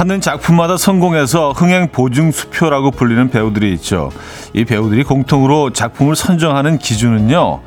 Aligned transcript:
하는 0.00 0.22
작품마다 0.22 0.78
성공해서 0.78 1.52
흥행 1.52 1.88
보증 1.88 2.32
수표라고 2.32 2.90
불리는 2.90 3.28
배우들이 3.28 3.74
있죠. 3.74 4.10
이 4.54 4.64
배우들이 4.64 5.04
공통으로 5.04 5.74
작품을 5.74 6.16
선정하는 6.16 6.78
기준은요. 6.78 7.60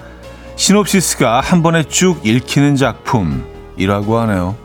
시놉시스가 0.56 1.42
한 1.42 1.62
번에 1.62 1.84
쭉 1.84 2.26
읽히는 2.26 2.76
작품이라고 2.76 4.18
하네요. 4.18 4.63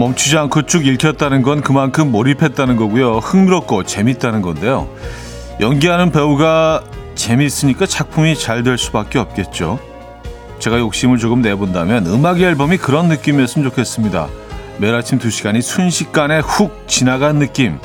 멈추지 0.00 0.38
않고 0.38 0.62
쭉 0.62 0.86
읽혔다는 0.86 1.42
건 1.42 1.60
그만큼 1.60 2.10
몰입했다는 2.10 2.76
거고요. 2.76 3.18
흥미롭고 3.18 3.82
재밌다는 3.84 4.40
건데요. 4.40 4.88
연기하는 5.60 6.10
배우가 6.10 6.82
재밌으니까 7.14 7.84
작품이 7.84 8.34
잘 8.34 8.62
될 8.62 8.78
수밖에 8.78 9.18
없겠죠. 9.18 9.78
제가 10.58 10.78
욕심을 10.78 11.18
조금 11.18 11.42
내본다면 11.42 12.06
음악 12.06 12.40
앨범이 12.40 12.78
그런 12.78 13.08
느낌이었으면 13.08 13.68
좋겠습니다. 13.68 14.28
매일 14.78 14.94
아침 14.94 15.18
2시간이 15.18 15.60
순식간에 15.60 16.38
훅 16.38 16.84
지나간 16.86 17.38
느낌. 17.38 17.78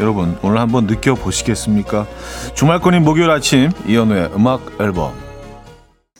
여러분 0.00 0.38
오늘 0.40 0.58
한번 0.58 0.86
느껴보시겠습니까? 0.86 2.06
주말권인 2.54 3.02
목요일 3.02 3.30
아침 3.30 3.70
이연우의 3.86 4.30
음악 4.34 4.62
앨범 4.80 5.25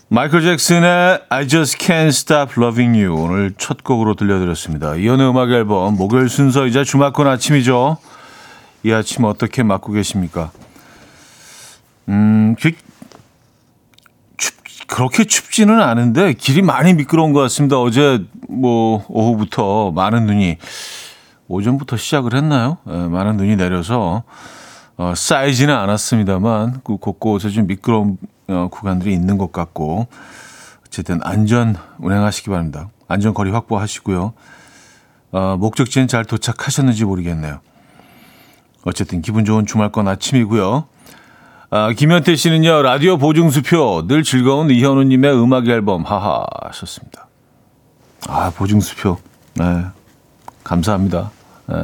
마이클 0.09 0.41
잭슨의 0.41 1.23
I 1.29 1.49
Just 1.49 1.79
Can't 1.79 2.09
Stop 2.09 2.53
Loving 2.57 2.97
You 2.97 3.21
오늘 3.21 3.53
첫 3.59 3.83
곡으로 3.83 4.15
들려드렸습니다. 4.15 4.95
이연의 4.95 5.29
음악 5.29 5.51
앨범 5.51 5.97
목요일 5.97 6.29
순서이자 6.29 6.85
주말권 6.85 7.27
아침이죠. 7.27 7.97
이 8.85 8.93
아침 8.93 9.25
어떻게 9.25 9.65
맞고 9.65 9.91
계십니까? 9.91 10.53
음, 12.09 12.55
그, 12.61 12.71
춥, 14.37 14.55
그렇게 14.87 15.25
춥지는 15.25 15.81
않은데 15.81 16.35
길이 16.35 16.63
많이 16.63 16.95
미끄러운 16.95 17.33
것 17.33 17.41
같습니다. 17.41 17.81
어제 17.81 18.25
뭐 18.49 19.05
오후부터 19.09 19.91
많은 19.91 20.27
눈이 20.27 20.59
오전부터 21.49 21.97
시작을 21.97 22.37
했나요? 22.37 22.79
네, 22.85 23.09
많은 23.09 23.37
눈이 23.39 23.57
내려서 23.57 24.23
어, 24.97 25.15
쌓이지는 25.17 25.75
않았습니다만 25.75 26.83
그 26.85 26.97
곳곳에 26.97 27.51
좀 27.51 27.67
미끄러운 27.67 28.19
어, 28.49 28.69
구간들이 28.71 29.13
있는 29.13 29.39
것 29.39 29.53
같고 29.53 30.07
어쨌든 30.87 31.21
안전 31.23 31.77
운행하시기 31.99 32.51
바랍니다. 32.51 32.89
안전 33.09 33.35
거리 33.35 33.51
확보하시고요. 33.51 34.35
어, 35.33 35.57
목적지엔 35.59 36.09
잘 36.09 36.25
도착하셨는지 36.25 37.05
모르겠네요. 37.05 37.61
어쨌든 38.85 39.21
기분 39.21 39.45
좋은 39.45 39.67
주말권 39.67 40.07
아침이고요. 40.09 40.87
아, 41.71 41.93
김현태 41.93 42.37
씨는요 42.37 42.83
라디오 42.83 43.19
보증수표 43.19 44.07
늘 44.07 44.23
즐거운 44.23 44.71
이현우님의 44.71 45.35
음악 45.43 45.67
앨범 45.67 46.05
하하 46.05 46.47
하셨습니다. 46.63 47.27
아 48.29 48.51
보증수표 48.51 49.19
네 49.55 49.85
감사합니다. 50.63 51.33
네. 51.67 51.75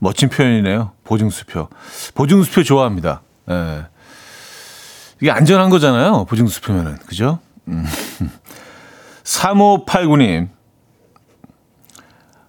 멋진 0.00 0.28
표현이네요. 0.28 0.90
보증수표. 1.04 1.68
보증수표 2.14 2.62
좋아합니다. 2.64 3.22
예. 3.50 3.86
이게 5.20 5.30
안전한 5.30 5.70
거잖아요. 5.70 6.24
보증수표면은. 6.26 6.96
그죠? 7.06 7.38
음. 7.68 7.84
3589님. 9.24 10.48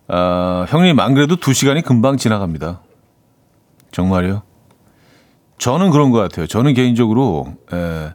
어, 0.07 0.65
형님, 0.67 0.99
안 0.99 1.13
그래도 1.15 1.37
2시간이 1.37 1.83
금방 1.83 2.17
지나갑니다. 2.17 2.81
정말요? 3.91 4.43
저는 5.57 5.89
그런 5.89 6.11
것 6.11 6.19
같아요. 6.19 6.47
저는 6.47 6.73
개인적으로, 6.73 7.55
예. 7.73 8.13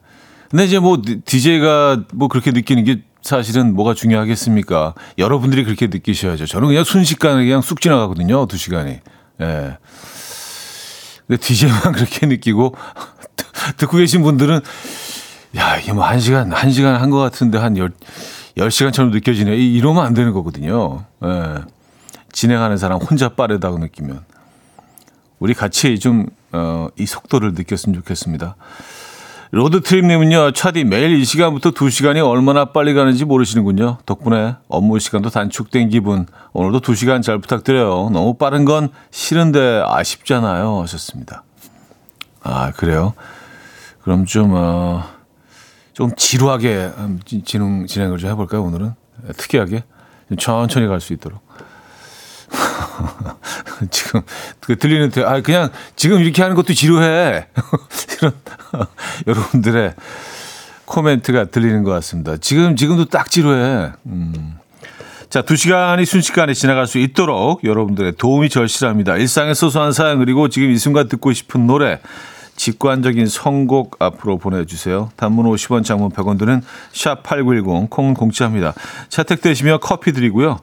근데 0.50 0.64
이제 0.64 0.78
뭐, 0.78 1.00
DJ가 1.24 2.04
뭐 2.12 2.28
그렇게 2.28 2.50
느끼는 2.50 2.84
게 2.84 3.02
사실은 3.22 3.74
뭐가 3.74 3.94
중요하겠습니까? 3.94 4.94
여러분들이 5.18 5.64
그렇게 5.64 5.86
느끼셔야죠. 5.86 6.46
저는 6.46 6.68
그냥 6.68 6.84
순식간에 6.84 7.44
그냥 7.44 7.60
쑥 7.60 7.80
지나가거든요. 7.80 8.46
2시간이. 8.46 9.00
예. 9.40 9.78
근데 11.26 11.40
DJ만 11.40 11.92
그렇게 11.92 12.26
느끼고 12.26 12.74
듣고 13.76 13.96
계신 13.98 14.22
분들은 14.22 14.60
야, 15.56 15.76
이게 15.76 15.92
뭐 15.92 16.04
한 16.04 16.20
시간, 16.20 16.52
한 16.52 16.70
시간 16.70 16.94
한 17.00 17.10
것 17.10 17.18
같은데 17.18 17.58
한 17.58 17.76
열, 17.76 17.90
열 18.56 18.70
시간처럼 18.70 19.10
느껴지네. 19.10 19.56
이러면 19.56 20.04
안 20.04 20.14
되는 20.14 20.32
거거든요. 20.32 21.04
예. 21.24 21.54
진행하는 22.32 22.76
사람 22.76 22.98
혼자 23.00 23.30
빠르다고 23.30 23.78
느끼면. 23.78 24.20
우리 25.40 25.54
같이 25.54 25.98
좀, 25.98 26.26
어, 26.52 26.88
이 26.98 27.06
속도를 27.06 27.54
느꼈으면 27.54 27.98
좋겠습니다. 28.00 28.54
로드트립님은요, 29.52 30.52
차디 30.52 30.84
매일 30.84 31.18
이 31.18 31.24
시간부터 31.24 31.72
두 31.72 31.90
시간이 31.90 32.20
얼마나 32.20 32.66
빨리 32.66 32.94
가는지 32.94 33.24
모르시는군요. 33.24 33.98
덕분에 34.06 34.54
업무 34.68 35.00
시간도 35.00 35.30
단축된 35.30 35.88
기분. 35.88 36.26
오늘도 36.52 36.78
두 36.80 36.94
시간 36.94 37.20
잘 37.22 37.38
부탁드려요. 37.40 38.10
너무 38.12 38.34
빠른 38.34 38.64
건 38.64 38.90
싫은데 39.10 39.82
아쉽잖아요. 39.86 40.80
하셨습니다. 40.82 41.42
아, 42.44 42.70
그래요? 42.70 43.14
그럼 44.02 44.24
좀, 44.26 44.52
어, 44.54 45.04
좀 45.92 46.14
지루하게 46.16 46.92
진행, 47.44 47.86
진행을 47.86 48.18
좀 48.18 48.30
해볼까요, 48.30 48.62
오늘은? 48.62 48.94
특이하게? 49.36 49.84
천천히 50.38 50.86
갈 50.86 51.00
수 51.00 51.12
있도록. 51.12 51.40
지금 53.90 54.22
그 54.60 54.76
들리는 54.76 55.10
아 55.24 55.40
그냥 55.40 55.70
지금 55.94 56.20
이렇게 56.20 56.42
하는 56.42 56.56
것도 56.56 56.74
지루해 56.74 57.46
이런 58.20 58.32
여러분들의 59.26 59.94
코멘트가 60.84 61.46
들리는 61.46 61.84
것 61.84 61.90
같습니다. 61.92 62.36
지금 62.38 62.76
지금도 62.76 63.06
딱 63.06 63.30
지루해. 63.30 63.92
음. 64.06 64.58
자, 65.28 65.42
두 65.42 65.54
시간이 65.54 66.04
순식간에 66.06 66.54
지나갈 66.54 66.88
수 66.88 66.98
있도록 66.98 67.62
여러분들의 67.62 68.14
도움이 68.16 68.48
절실합니다. 68.48 69.16
일상의 69.16 69.54
소소한 69.54 69.92
사연 69.92 70.18
그리고 70.18 70.48
지금 70.48 70.70
이 70.72 70.78
순간 70.78 71.08
듣고 71.08 71.32
싶은 71.32 71.68
노래 71.68 72.00
직관적인 72.60 73.26
선곡 73.26 73.96
앞으로 74.00 74.36
보내주세요. 74.36 75.10
단문 75.16 75.46
50원, 75.46 75.82
장문 75.82 76.10
100원 76.10 76.38
드는 76.38 76.60
샵8910 76.92 77.88
콩은 77.88 78.12
공짜입니다. 78.12 78.74
채택되시면 79.08 79.78
커피 79.80 80.12
드리고요. 80.12 80.58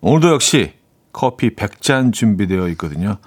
오늘도 0.00 0.32
역시 0.32 0.72
커피 1.12 1.54
100잔 1.54 2.12
준비되어 2.12 2.66
있거든요. 2.70 3.18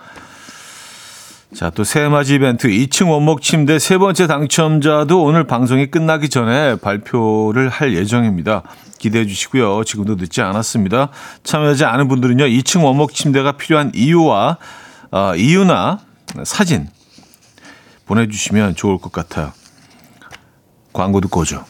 자, 1.55 1.69
또 1.69 1.85
새맞이 1.85 2.35
이벤트 2.35 2.67
2층 2.67 3.09
원목 3.09 3.41
침대 3.41 3.79
세 3.79 3.97
번째 3.97 4.27
당첨자도 4.27 5.23
오늘 5.23 5.47
방송이 5.47 5.89
끝나기 5.89 6.27
전에 6.27 6.75
발표를 6.75 7.69
할 7.69 7.95
예정입니다. 7.95 8.63
기대해 8.97 9.25
주시고요. 9.25 9.85
지금도 9.85 10.15
늦지 10.15 10.41
않았습니다. 10.41 11.07
참여하지 11.43 11.85
않은 11.85 12.09
분들은요. 12.09 12.43
2층 12.47 12.83
원목 12.83 13.13
침대가 13.13 13.53
필요한 13.53 13.93
이유와 13.95 14.57
어, 15.11 15.35
이유나 15.37 15.99
사진 16.43 16.89
보내주시면 18.05 18.75
좋을 18.75 18.97
것 18.97 19.11
같아요. 19.11 19.53
광고 20.91 21.21
듣고 21.21 21.41
오죠. 21.41 21.65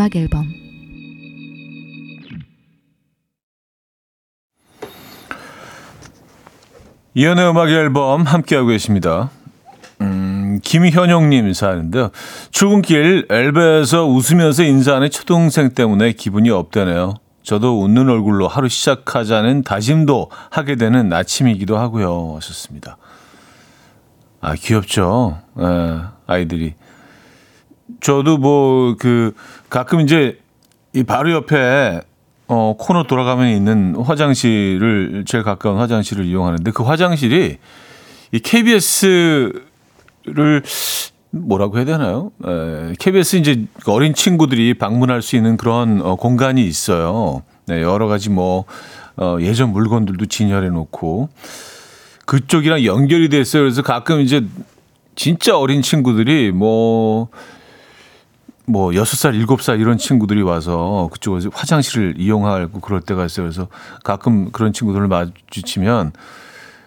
음악 0.00 0.16
앨범 0.16 0.46
이연의 7.12 7.50
음악 7.50 7.68
앨범 7.68 8.22
함께하고 8.22 8.68
계십니다. 8.68 9.28
음, 10.00 10.58
김현용님 10.62 11.52
사연인데요. 11.52 12.08
출근길 12.50 13.26
엘베에서 13.28 14.06
웃으면서 14.06 14.62
인사하는 14.62 15.10
초동생 15.10 15.74
때문에 15.74 16.12
기분이 16.12 16.48
업되네요. 16.48 17.16
저도 17.42 17.82
웃는 17.82 18.08
얼굴로 18.08 18.48
하루 18.48 18.70
시작하자는 18.70 19.64
다짐도 19.64 20.30
하게 20.48 20.76
되는 20.76 21.12
아침이기도 21.12 21.76
하고요. 21.76 22.36
하셨습니다. 22.36 22.96
아, 24.40 24.54
귀엽죠. 24.54 25.42
예, 25.60 26.00
아이들이. 26.26 26.74
저도 28.00 28.38
뭐 28.38 28.94
그 28.98 29.32
가끔 29.68 30.00
이제 30.00 30.38
이 30.92 31.02
바로 31.04 31.32
옆에 31.32 32.00
어, 32.48 32.74
코너 32.78 33.04
돌아가면 33.04 33.48
있는 33.48 33.94
화장실을 33.94 35.24
제일 35.26 35.44
가까운 35.44 35.78
화장실을 35.78 36.24
이용하는데 36.24 36.70
그 36.72 36.82
화장실이 36.82 37.58
이 38.32 38.38
KBS를 38.40 39.52
뭐라고 41.30 41.76
해야 41.76 41.84
되나요? 41.84 42.32
에, 42.44 42.94
KBS 42.98 43.36
이제 43.36 43.64
어린 43.86 44.14
친구들이 44.14 44.74
방문할 44.74 45.22
수 45.22 45.36
있는 45.36 45.56
그런 45.56 46.02
어, 46.02 46.16
공간이 46.16 46.66
있어요. 46.66 47.42
네, 47.66 47.82
여러 47.82 48.08
가지 48.08 48.30
뭐 48.30 48.64
어, 49.16 49.36
예전 49.40 49.70
물건들도 49.70 50.26
진열해 50.26 50.70
놓고 50.70 51.28
그쪽이랑 52.26 52.84
연결이 52.84 53.28
됐어요. 53.28 53.62
그래서 53.62 53.82
가끔 53.82 54.20
이제 54.20 54.44
진짜 55.14 55.56
어린 55.58 55.82
친구들이 55.82 56.50
뭐, 56.52 57.28
뭐, 58.70 58.94
여섯 58.94 59.16
살 59.16 59.34
일곱 59.34 59.62
살 59.62 59.80
이런 59.80 59.98
친구들이 59.98 60.42
와서 60.42 61.08
그쪽에서 61.12 61.50
화장실을 61.52 62.14
이용하고 62.18 62.80
그럴 62.80 63.00
때가 63.00 63.24
있어요. 63.24 63.46
그래서 63.46 63.68
가끔 64.04 64.50
그런 64.52 64.72
친구들을 64.72 65.08
마주치면 65.08 66.12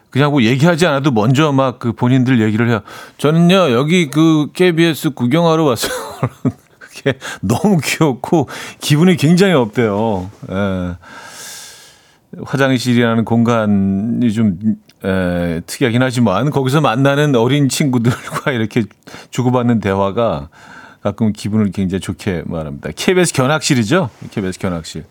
그냥 0.10 0.32
뭐 0.32 0.44
얘기하지 0.44 0.86
않아도 0.86 1.12
먼저 1.12 1.52
막 1.52 1.80
그 1.80 1.92
본인들 1.92 2.40
얘기를 2.42 2.70
해요. 2.70 2.82
저는요, 3.18 3.72
여기 3.72 4.10
그 4.10 4.48
KBS 4.54 5.12
구경하러 5.12 5.64
왔어요. 5.64 5.92
그게 6.80 7.18
너무 7.42 7.80
귀엽고 7.84 8.48
기분이 8.80 9.18
굉장히 9.18 9.54
없대요. 9.54 10.30
예. 10.52 10.96
화장실이라는 12.46 13.26
공간이 13.26 14.32
좀 14.32 14.58
에, 15.04 15.62
특이하긴 15.66 16.02
하지만 16.02 16.50
거기서 16.50 16.82
만나는 16.82 17.36
어린 17.36 17.68
친구들과 17.70 18.52
이렇게 18.54 18.84
주고받는 19.32 19.80
대화가 19.80 20.50
가끔 21.04 21.34
기분을 21.34 21.72
굉장히 21.72 22.00
좋게 22.00 22.44
말합니다. 22.46 22.90
KBS 22.96 23.34
견학실이죠. 23.34 24.10
KBS 24.32 24.58
견학실. 24.58 25.04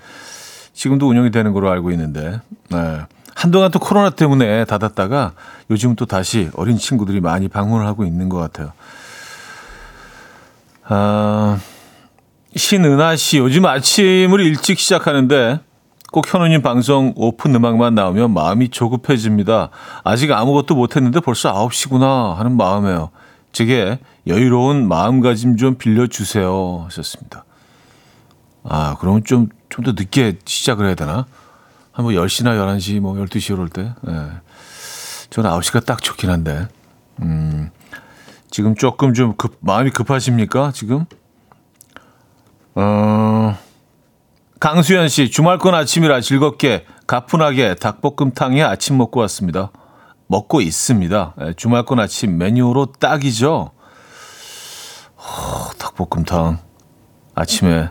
지금도 0.72 1.06
운영이 1.06 1.30
되는 1.30 1.52
걸로 1.52 1.70
알고 1.70 1.90
있는데 1.90 2.40
네. 2.70 3.00
한동안 3.34 3.70
또 3.70 3.78
코로나 3.78 4.08
때문에 4.08 4.64
닫았다가 4.64 5.32
요즘 5.70 5.94
또 5.94 6.06
다시 6.06 6.48
어린 6.54 6.78
친구들이 6.78 7.20
많이 7.20 7.48
방문을 7.48 7.86
하고 7.86 8.04
있는 8.04 8.30
것 8.30 8.38
같아요. 8.38 8.72
아, 10.84 11.58
신은하 12.56 13.16
씨, 13.16 13.38
요즘 13.38 13.66
아침을 13.66 14.40
일찍 14.40 14.78
시작하는데 14.78 15.60
꼭 16.10 16.32
현우님 16.32 16.62
방송 16.62 17.12
오픈 17.16 17.54
음악만 17.54 17.94
나오면 17.94 18.32
마음이 18.32 18.70
조급해집니다. 18.70 19.68
아직 20.04 20.32
아무것도 20.32 20.74
못했는데 20.74 21.20
벌써 21.20 21.52
9시구나 21.52 22.34
하는 22.34 22.56
마음에요. 22.56 23.10
제게 23.52 23.98
여유로운 24.26 24.86
마음가짐 24.88 25.56
좀 25.56 25.76
빌려주세요 25.76 26.84
하셨습니다. 26.86 27.44
아, 28.64 28.96
그러면 29.00 29.24
좀, 29.24 29.48
좀 29.69 29.84
더 29.84 29.92
늦게 29.92 30.38
시작을 30.44 30.86
해야 30.86 30.94
되나? 30.94 31.26
한 31.92 32.04
뭐 32.04 32.12
10시나 32.12 32.56
11시, 32.56 33.00
뭐 33.00 33.14
12시 33.14 33.52
이럴 33.54 33.69
때. 33.69 33.92
예. 34.08 34.12
저는 35.30 35.50
9시가 35.50 35.84
딱 35.84 36.02
좋긴 36.02 36.30
한데. 36.30 36.69
음, 37.20 37.70
지금 38.50 38.74
조금 38.74 39.12
좀 39.14 39.34
급, 39.36 39.56
마음이 39.60 39.90
급하십니까? 39.90 40.72
지금? 40.72 41.04
어, 42.75 43.56
강수현 44.60 45.08
씨, 45.08 45.30
주말권 45.30 45.75
아침이라 45.75 46.20
즐겁게 46.20 46.86
가뿐하게 47.06 47.75
닭볶음탕에 47.75 48.62
아침 48.62 48.96
먹고 48.96 49.20
왔습니다. 49.20 49.70
먹고 50.28 50.60
있습니다. 50.60 51.34
예, 51.42 51.52
주말권 51.54 51.98
아침 51.98 52.38
메뉴로 52.38 52.92
딱이죠. 52.98 53.72
허, 55.22 55.72
닭볶음탕 55.78 56.58
아침에 57.34 57.88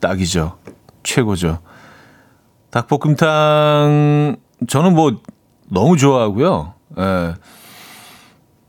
딱이죠. 0.00 0.58
최고죠. 1.02 1.58
닭볶음탕 2.70 4.36
저는 4.68 4.94
뭐 4.94 5.20
너무 5.68 5.96
좋아하고요. 5.96 6.74
예. 6.98 7.34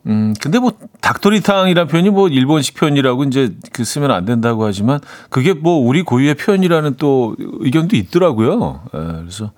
음, 0.07 0.33
근데 0.41 0.57
뭐 0.57 0.71
닭도리탕이라는 1.01 1.87
표현이 1.87 2.09
뭐 2.09 2.27
일본식 2.27 2.75
표현이라고 2.75 3.25
이제 3.25 3.55
그 3.71 3.83
쓰면 3.83 4.09
안 4.09 4.25
된다고 4.25 4.65
하지만 4.65 4.99
그게 5.29 5.53
뭐 5.53 5.73
우리 5.75 6.01
고유의 6.01 6.35
표현이라는 6.35 6.95
또 6.97 7.35
의견도 7.37 7.95
있더라고요. 7.95 8.83
예, 8.95 8.97
그래서 8.97 9.51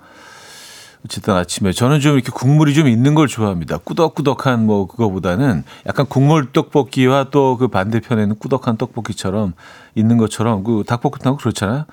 어쨌든 1.06 1.34
아침에 1.34 1.74
저는 1.74 2.00
좀 2.00 2.16
이렇게 2.16 2.32
국물이 2.32 2.74
좀 2.74 2.88
있는 2.88 3.14
걸 3.14 3.28
좋아합니다. 3.28 3.78
꾸덕꾸덕한 3.80 4.66
뭐 4.66 4.88
그거보다는 4.88 5.64
약간 5.86 6.06
국물 6.06 6.52
떡볶이와 6.54 7.26
또 7.30 7.58
그 7.58 7.68
반대편에는 7.68 8.40
꾸덕한 8.40 8.78
떡볶이처럼 8.78 9.54
있는 9.96 10.18
것처럼 10.18 10.64
그 10.64 10.84
닭볶음탕도 10.88 11.38
그렇잖아요. 11.38 11.86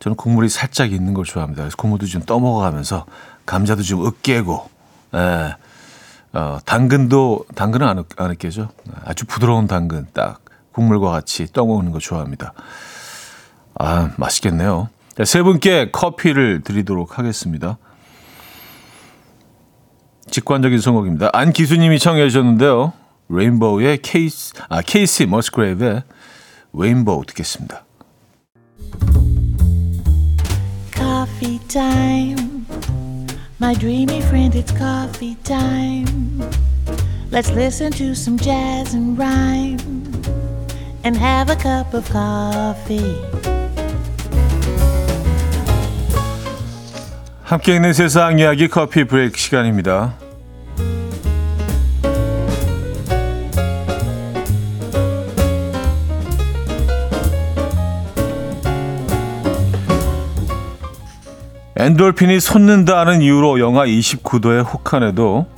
저는 0.00 0.16
국물이 0.16 0.48
살짝 0.48 0.92
있는 0.92 1.14
걸 1.14 1.24
좋아합니다. 1.24 1.62
그래서 1.62 1.76
국물도 1.76 2.06
좀 2.06 2.22
떠먹어가면서 2.22 3.06
감자도 3.46 3.82
좀 3.82 4.04
으깨고, 4.06 4.68
예. 5.14 5.56
어, 6.32 6.58
당근도, 6.64 7.46
당근은 7.54 7.86
안, 7.86 8.04
안 8.16 8.30
으깨죠. 8.30 8.68
아주 9.04 9.26
부드러운 9.26 9.66
당근, 9.66 10.06
딱 10.12 10.40
국물과 10.72 11.10
같이 11.10 11.46
떠먹는 11.52 11.92
거 11.92 11.98
좋아합니다. 11.98 12.52
아, 13.74 14.10
맛있겠네요. 14.16 14.88
세 15.24 15.42
분께 15.42 15.90
커피를 15.90 16.62
드리도록 16.62 17.18
하겠습니다. 17.18 17.78
직관적인 20.30 20.80
선곡입니다. 20.80 21.30
안 21.32 21.52
기수님이 21.52 21.98
청해 21.98 22.28
주셨는데요. 22.28 22.92
레인보우의 23.28 23.98
케이스, 24.02 24.54
아, 24.68 24.82
케이스 24.82 25.22
머스크레이브의 25.24 26.02
레인보우 26.72 27.24
듣겠습니다. 27.26 27.84
Coffee 30.92 31.58
time. 31.68 32.66
My 33.60 33.74
dreamy 33.74 34.18
friend, 34.18 34.56
it's 34.56 34.72
coffee 34.76 35.36
time. 35.44 36.40
Let's 37.30 37.50
listen 37.52 37.92
to 37.92 38.12
some 38.12 38.38
jazz 38.38 38.94
and 38.94 39.18
rhyme 39.18 39.78
and 41.04 41.16
have 41.16 41.50
a 41.50 41.56
cup 41.56 41.94
of 41.94 42.08
coffee. 42.10 43.49
함께 47.50 47.74
있는 47.74 47.92
세상 47.92 48.38
이야기 48.38 48.68
커피 48.68 49.02
브레이크 49.02 49.36
시간입니다. 49.36 50.14
엔돌핀이 61.74 62.38
솟는다는 62.38 63.20
이유로 63.20 63.58
영하 63.58 63.84
29도의 63.84 64.64
혹한에도 64.72 65.48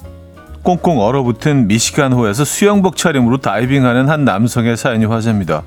꽁꽁 0.63 0.99
얼어붙은 0.99 1.67
미시간호에서 1.67 2.47
수영복 2.47 2.97
차림으로 2.97 3.37
다이빙하는 3.37 4.09
한 4.09 4.25
남성의 4.25 4.79
사연이 4.79 5.05
화제입니다. 5.05 5.63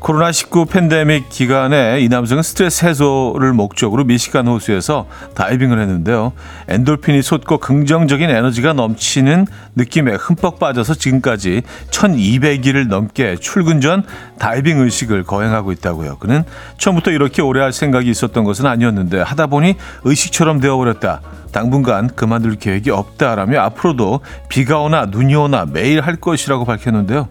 코로나19 0.00 0.68
팬데믹 0.70 1.28
기간에 1.28 2.00
이 2.00 2.08
남성은 2.08 2.42
스트레스 2.42 2.86
해소를 2.86 3.52
목적으로 3.52 4.04
미시간 4.04 4.48
호수에서 4.48 5.06
다이빙을 5.34 5.78
했는데요. 5.78 6.32
엔돌핀이 6.68 7.22
솟고 7.22 7.58
긍정적인 7.58 8.28
에너지가 8.28 8.72
넘치는 8.72 9.46
느낌에 9.76 10.14
흠뻑 10.14 10.58
빠져서 10.58 10.94
지금까지 10.94 11.62
1200일을 11.90 12.88
넘게 12.88 13.36
출근 13.36 13.80
전 13.80 14.02
다이빙 14.38 14.78
의식을 14.80 15.24
거행하고 15.24 15.72
있다고요. 15.72 16.16
그는 16.18 16.44
처음부터 16.78 17.10
이렇게 17.10 17.42
오래 17.42 17.60
할 17.60 17.72
생각이 17.72 18.08
있었던 18.10 18.44
것은 18.44 18.66
아니었는데 18.66 19.20
하다 19.20 19.48
보니 19.48 19.74
의식처럼 20.04 20.60
되어버렸다. 20.60 21.20
당분간 21.52 22.08
그만둘 22.08 22.56
계획이 22.56 22.90
없다라며 22.90 23.60
앞으로도 23.60 24.20
비가 24.48 24.78
오나 24.78 25.06
눈이 25.06 25.34
오나 25.34 25.66
매일 25.66 26.00
할 26.00 26.16
것이라고 26.16 26.64
밝혔는데요. 26.64 27.28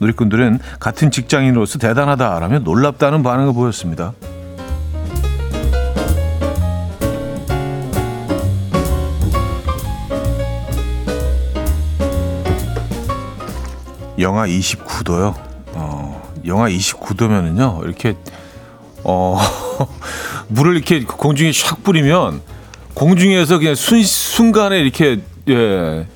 누리꾼들은 0.00 0.58
같은 0.80 1.10
직장인으로서 1.10 1.78
대단하다라며 1.78 2.60
놀랍다는 2.60 3.22
반응을 3.22 3.52
보였습니다. 3.52 4.12
영하 14.18 14.46
29도요. 14.46 15.34
어, 15.74 16.32
영하 16.44 16.68
29도면은요, 16.68 17.84
이렇게, 17.84 18.16
어, 19.04 19.38
물을 20.48 20.74
이렇게 20.74 21.04
공중에 21.04 21.50
샥 21.50 21.84
뿌리면 21.84 22.40
공중에서 22.94 23.58
그냥 23.58 23.76
순, 23.76 24.02
순간에 24.02 24.80
이렇게, 24.80 25.20
예, 25.48 26.06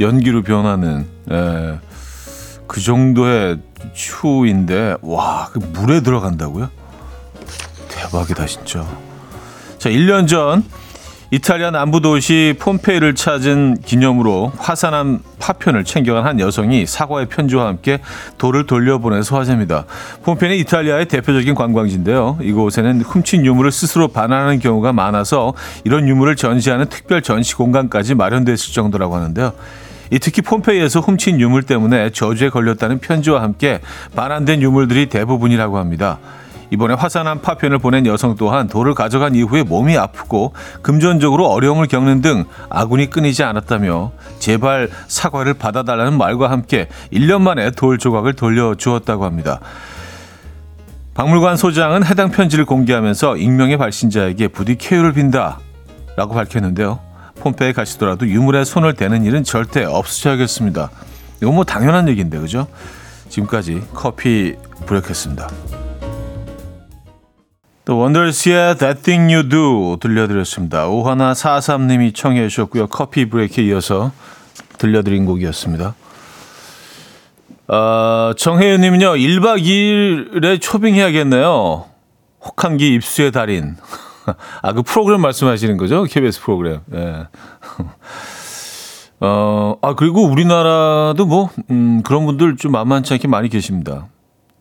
연기로 0.00 0.42
변하는, 0.42 1.06
예, 1.30 1.78
그 2.70 2.80
정도의 2.80 3.58
추인데 3.94 4.94
와, 5.02 5.48
그 5.52 5.58
물에 5.58 6.02
들어간다고요? 6.02 6.70
대박이다 7.88 8.46
진짜. 8.46 8.86
자, 9.78 9.90
1년 9.90 10.28
전 10.28 10.62
이탈리아 11.32 11.72
남부 11.72 12.00
도시 12.00 12.54
폼페이를 12.60 13.16
찾은 13.16 13.78
기념으로 13.84 14.52
화산암 14.56 15.18
파편을 15.40 15.82
챙겨간 15.82 16.24
한 16.24 16.38
여성이 16.38 16.86
사과의 16.86 17.26
편지와 17.26 17.66
함께 17.66 17.98
돌을 18.38 18.66
돌려보내서 18.66 19.36
화제입니다. 19.36 19.86
폼페이는 20.22 20.56
이탈리아의 20.58 21.06
대표적인 21.06 21.56
관광지인데요. 21.56 22.38
이곳에는 22.40 23.00
훔친 23.00 23.46
유물을 23.46 23.72
스스로 23.72 24.06
반환하는 24.06 24.60
경우가 24.60 24.92
많아서 24.92 25.54
이런 25.82 26.06
유물을 26.06 26.36
전시하는 26.36 26.88
특별 26.88 27.20
전시 27.20 27.56
공간까지 27.56 28.14
마련됐을 28.14 28.72
정도라고 28.72 29.16
하는데요. 29.16 29.54
이 30.10 30.18
특히 30.18 30.42
폼페이에서 30.42 31.00
훔친 31.00 31.40
유물 31.40 31.62
때문에 31.62 32.10
저주에 32.10 32.50
걸렸다는 32.50 32.98
편지와 32.98 33.42
함께 33.42 33.80
반환된 34.14 34.60
유물들이 34.62 35.06
대부분이라고 35.06 35.78
합니다. 35.78 36.18
이번에 36.72 36.94
화산한 36.94 37.42
파편을 37.42 37.78
보낸 37.78 38.06
여성 38.06 38.36
또한 38.36 38.68
돌을 38.68 38.94
가져간 38.94 39.34
이후에 39.34 39.62
몸이 39.64 39.96
아프고 39.96 40.52
금전적으로 40.82 41.48
어려움을 41.48 41.88
겪는 41.88 42.22
등 42.22 42.44
아군이 42.68 43.10
끊이지 43.10 43.42
않았다며 43.42 44.12
제발 44.38 44.88
사과를 45.08 45.54
받아달라는 45.54 46.16
말과 46.16 46.50
함께 46.50 46.88
1년 47.12 47.42
만에 47.42 47.72
돌 47.72 47.98
조각을 47.98 48.34
돌려주었다고 48.34 49.24
합니다. 49.24 49.60
박물관 51.14 51.56
소장은 51.56 52.06
해당 52.06 52.30
편지를 52.30 52.64
공개하면서 52.64 53.36
익명의 53.36 53.76
발신자에게 53.76 54.48
부디 54.48 54.76
쾌유를 54.76 55.12
빈다 55.12 55.58
라고 56.16 56.34
밝혔는데요. 56.34 57.09
폼페이에 57.40 57.72
가시더라도 57.72 58.26
유물에 58.26 58.64
손을 58.64 58.94
대는 58.94 59.24
일은 59.24 59.44
절대 59.44 59.84
없으셔야겠습니다. 59.84 60.90
이건 61.42 61.54
뭐 61.54 61.64
당연한 61.64 62.08
얘기인데 62.08 62.38
그죠? 62.38 62.66
지금까지 63.28 63.82
커피 63.94 64.54
브레이크였습니다. 64.86 65.48
또 67.84 67.98
원더스의 67.98 68.76
That 68.78 69.02
Thing 69.02 69.32
You 69.32 69.48
Do 69.48 69.96
들려드렸습니다. 70.00 70.86
오하나 70.86 71.34
사삼님이 71.34 72.12
청해 72.12 72.48
주셨고요. 72.48 72.86
커피 72.86 73.28
브레이크에 73.28 73.64
이어서 73.64 74.12
들려드린 74.78 75.24
곡이었습니다. 75.26 75.94
어, 77.68 78.32
정혜윤 78.36 78.80
님은요. 78.80 79.12
1박 79.12 79.62
2일에 79.62 80.60
초빙해야겠네요. 80.60 81.84
혹한기 82.44 82.94
입수의 82.94 83.32
달인. 83.32 83.76
아, 84.62 84.72
그 84.72 84.82
프로그램 84.82 85.20
말씀하시는 85.20 85.76
거죠? 85.76 86.04
KBS 86.04 86.40
프로그램. 86.42 86.80
예. 86.94 87.26
어, 89.20 89.76
아, 89.82 89.94
그리고 89.94 90.24
우리나라도 90.24 91.26
뭐, 91.26 91.50
음, 91.70 92.02
그런 92.02 92.24
분들 92.26 92.56
좀 92.56 92.72
만만치 92.72 93.12
않게 93.14 93.28
많이 93.28 93.48
계십니다. 93.48 94.08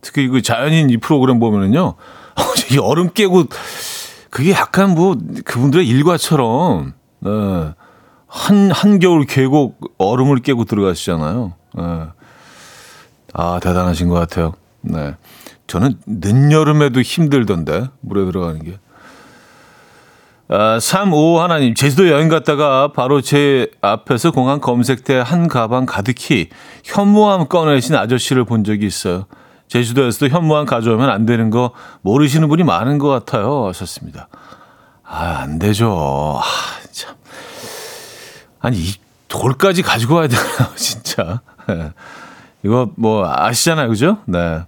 특히 0.02 0.28
그 0.28 0.42
자연인 0.42 0.90
이 0.90 0.98
프로그램 0.98 1.40
보면은요. 1.40 1.96
이 2.72 2.78
얼음 2.78 3.12
깨고, 3.14 3.46
그게 4.30 4.52
약간 4.52 4.96
뭐, 4.96 5.16
그분들의 5.46 5.88
일과처럼, 5.88 6.94
네. 7.20 7.30
한, 8.28 8.72
한겨울 8.72 9.26
계곡 9.26 9.96
얼음을 9.98 10.40
깨고 10.40 10.66
들어가시잖아요. 10.66 11.54
네. 11.76 11.84
아, 13.34 13.60
대단하신 13.62 14.10
것 14.10 14.16
같아요. 14.16 14.54
네. 14.82 15.16
저는 15.68 16.00
늦여름에도 16.06 17.02
힘들던데, 17.02 17.88
물에 18.02 18.26
들어가는 18.26 18.62
게. 18.64 18.78
아, 20.52 20.80
355 20.80 21.40
하나님, 21.42 21.76
제주도 21.76 22.10
여행 22.10 22.28
갔다가 22.28 22.92
바로 22.92 23.22
제 23.22 23.70
앞에서 23.82 24.32
공항 24.32 24.60
검색대 24.60 25.20
한 25.20 25.48
가방 25.48 25.86
가득히 25.86 26.50
현무암 26.84 27.50
꺼내신 27.50 27.96
아저씨를 27.96 28.46
본 28.46 28.64
적이 28.64 28.88
있어요. 28.88 29.28
제주도에서도 29.68 30.30
현무암 30.30 30.66
가져오면 30.66 31.08
안 31.08 31.28
되는 31.28 31.52
거 31.52 31.72
모르시는 32.02 32.48
분이 32.48 32.64
많은 32.64 32.98
것 32.98 33.10
같아요. 33.10 33.68
하셨습니다. 33.68 34.28
아, 35.04 35.42
안 35.44 35.60
되죠. 35.60 36.40
아, 36.42 36.44
참. 36.92 37.14
아니, 38.60 38.78
이 38.78 38.94
돌까지 39.28 39.84
가지고 39.84 40.16
와야 40.16 40.28
되나요, 40.28 40.74
진짜. 40.76 41.42
네. 41.68 41.92
이거 42.64 42.90
뭐 42.98 43.32
아시잖아요, 43.32 43.88
그죠? 43.90 44.18
네. 44.26 44.64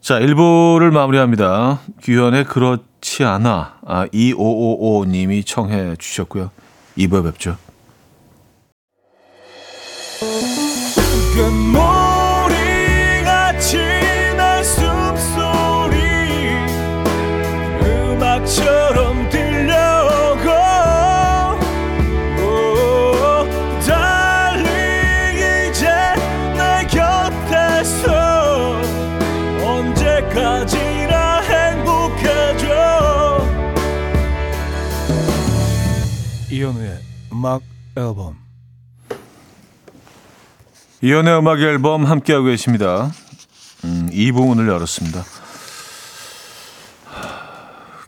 자, 0.00 0.18
1부를 0.18 0.90
마무리합니다. 0.90 1.78
규현의 2.02 2.44
그렇 2.46 2.89
지 3.00 3.24
않아. 3.24 3.78
아, 3.86 4.06
2555님이 4.08 5.44
청해 5.44 5.96
주셨고요. 5.96 6.50
2부에 6.96 7.24
뵙죠. 7.24 7.56
금 11.34 11.72
음악 37.40 37.62
앨범 37.96 38.36
이연의 41.00 41.38
음악 41.38 41.58
앨범 41.60 42.04
함께하고 42.04 42.44
계십니다. 42.44 43.10
음, 43.82 44.10
2부 44.12 44.46
문을 44.46 44.68
열었습니다. 44.68 45.22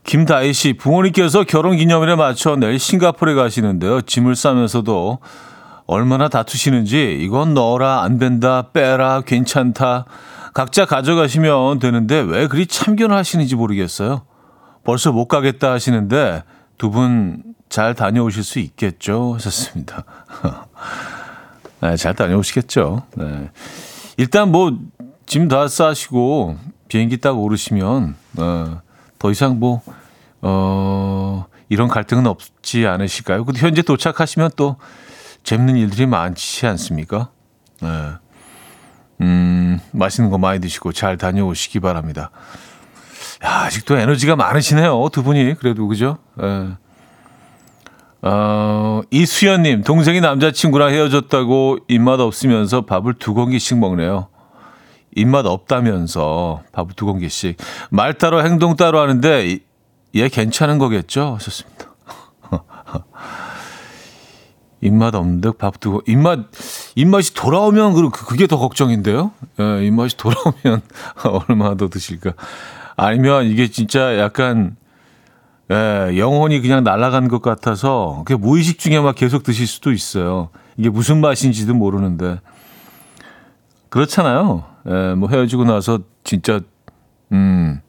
김다희 0.05 0.53
씨, 0.53 0.75
부모님께서 0.75 1.45
결혼 1.45 1.79
기념일에 1.79 2.15
맞춰 2.15 2.57
내일 2.57 2.79
싱가포르에 2.79 3.35
가시는데요. 3.35 4.03
짐을 4.03 4.37
싸면서도 4.37 5.21
얼마나 5.87 6.29
다투시는지 6.29 7.17
이건 7.23 7.55
넣어라, 7.55 8.03
안 8.03 8.19
된다, 8.19 8.69
빼라, 8.75 9.23
괜찮다. 9.23 10.05
각자 10.53 10.85
가져가시면 10.85 11.79
되는데 11.79 12.21
왜 12.21 12.49
그리 12.49 12.67
참견을 12.67 13.17
하시는지 13.17 13.57
모르겠어요. 13.57 14.27
벌써 14.85 15.11
못 15.11 15.27
가겠다 15.27 15.73
하시는데 15.73 16.43
두 16.77 16.91
분 16.91 17.43
잘 17.73 17.95
다녀오실 17.95 18.45
수 18.45 18.59
있겠죠? 18.59 19.33
하셨습니다. 19.33 20.05
네, 21.81 21.97
잘 21.97 22.15
다녀오시겠죠. 22.15 23.03
네. 23.17 23.51
일단 24.19 24.53
뭐, 24.53 24.79
짐 25.25 25.49
다 25.49 25.67
싸시고, 25.69 26.59
비행기 26.89 27.17
딱 27.17 27.39
오르시면, 27.39 28.15
어, 28.37 28.83
더 29.19 29.31
이상 29.31 29.59
뭐, 29.59 29.81
어, 30.43 31.47
이런 31.71 31.89
갈등은 31.89 32.27
없지 32.27 32.87
않으실까요? 32.87 33.47
근데 33.47 33.61
현재 33.61 33.81
도착하시면 33.81 34.51
또, 34.57 34.77
재밌는 35.43 35.77
일들이 35.77 36.05
많지 36.05 36.67
않습니까? 36.67 37.31
네. 37.81 37.89
음, 39.23 39.81
맛있는 39.93 40.29
거 40.31 40.37
많이 40.37 40.61
드시고 40.61 40.93
잘 40.93 41.17
다녀오시기 41.17 41.81
바랍니다. 41.81 42.31
야, 43.47 43.63
아직도 43.63 43.97
에너지가 43.97 44.37
많으시네요. 44.37 45.09
두 45.11 45.23
분이. 45.23 45.55
그래도, 45.55 45.89
그죠? 45.89 46.19
네. 46.37 46.77
어, 48.23 49.01
이수연님, 49.11 49.83
동생이 49.83 50.21
남자친구랑 50.21 50.91
헤어졌다고 50.91 51.79
입맛 51.89 52.21
없으면서 52.21 52.83
밥을 52.83 53.15
두 53.15 53.35
공기씩 53.35 53.79
먹네요. 53.79 54.29
입맛 55.17 55.45
없다면서 55.45 56.63
밥을 56.73 56.95
두 56.95 57.05
공기씩. 57.07 57.57
말 57.91 58.15
따로 58.15 58.45
행동 58.45 58.77
따로 58.77 59.01
하는데, 59.01 59.59
얘 60.15 60.29
괜찮은 60.29 60.79
거겠죠? 60.79 61.35
하셨습니다. 61.35 61.87
입맛 64.81 65.15
없는데 65.15 65.53
밥 65.59 65.79
두 65.81 65.93
고 65.93 66.03
입맛 66.07 66.41
입맛이 66.97 67.35
돌아오면 67.35 67.93
그 67.95 68.11
그게 68.11 68.47
더 68.49 68.59
걱정인데요. 68.59 69.31
예, 69.61 69.87
입맛이 69.87 70.17
돌아오면 70.17 70.83
얼마나 71.49 71.77
더 71.77 71.89
드실까? 71.89 72.33
아니면 72.97 73.47
이게 73.47 73.69
진짜 73.71 74.19
약간 74.19 74.77
예, 75.73 76.19
영혼이 76.19 76.61
그냥 76.61 76.85
날아간 76.85 77.29
것 77.29 77.41
같아서 77.41 78.23
그 78.27 78.35
무의식 78.35 78.79
중에 78.79 79.01
막 79.01 79.15
계속 79.15 79.43
드실 79.43 79.67
수도 79.67 79.91
있어요. 79.91 80.51
이게 80.77 80.91
무슨 80.91 81.21
맛인지도 81.23 81.75
모르는데 81.75 82.41
그렇잖아요. 83.89 84.65
예, 84.87 85.15
뭐 85.15 85.31
헤어지고 85.31 85.65
나서 85.65 86.01
진짜 86.25 86.61
음 87.33 87.81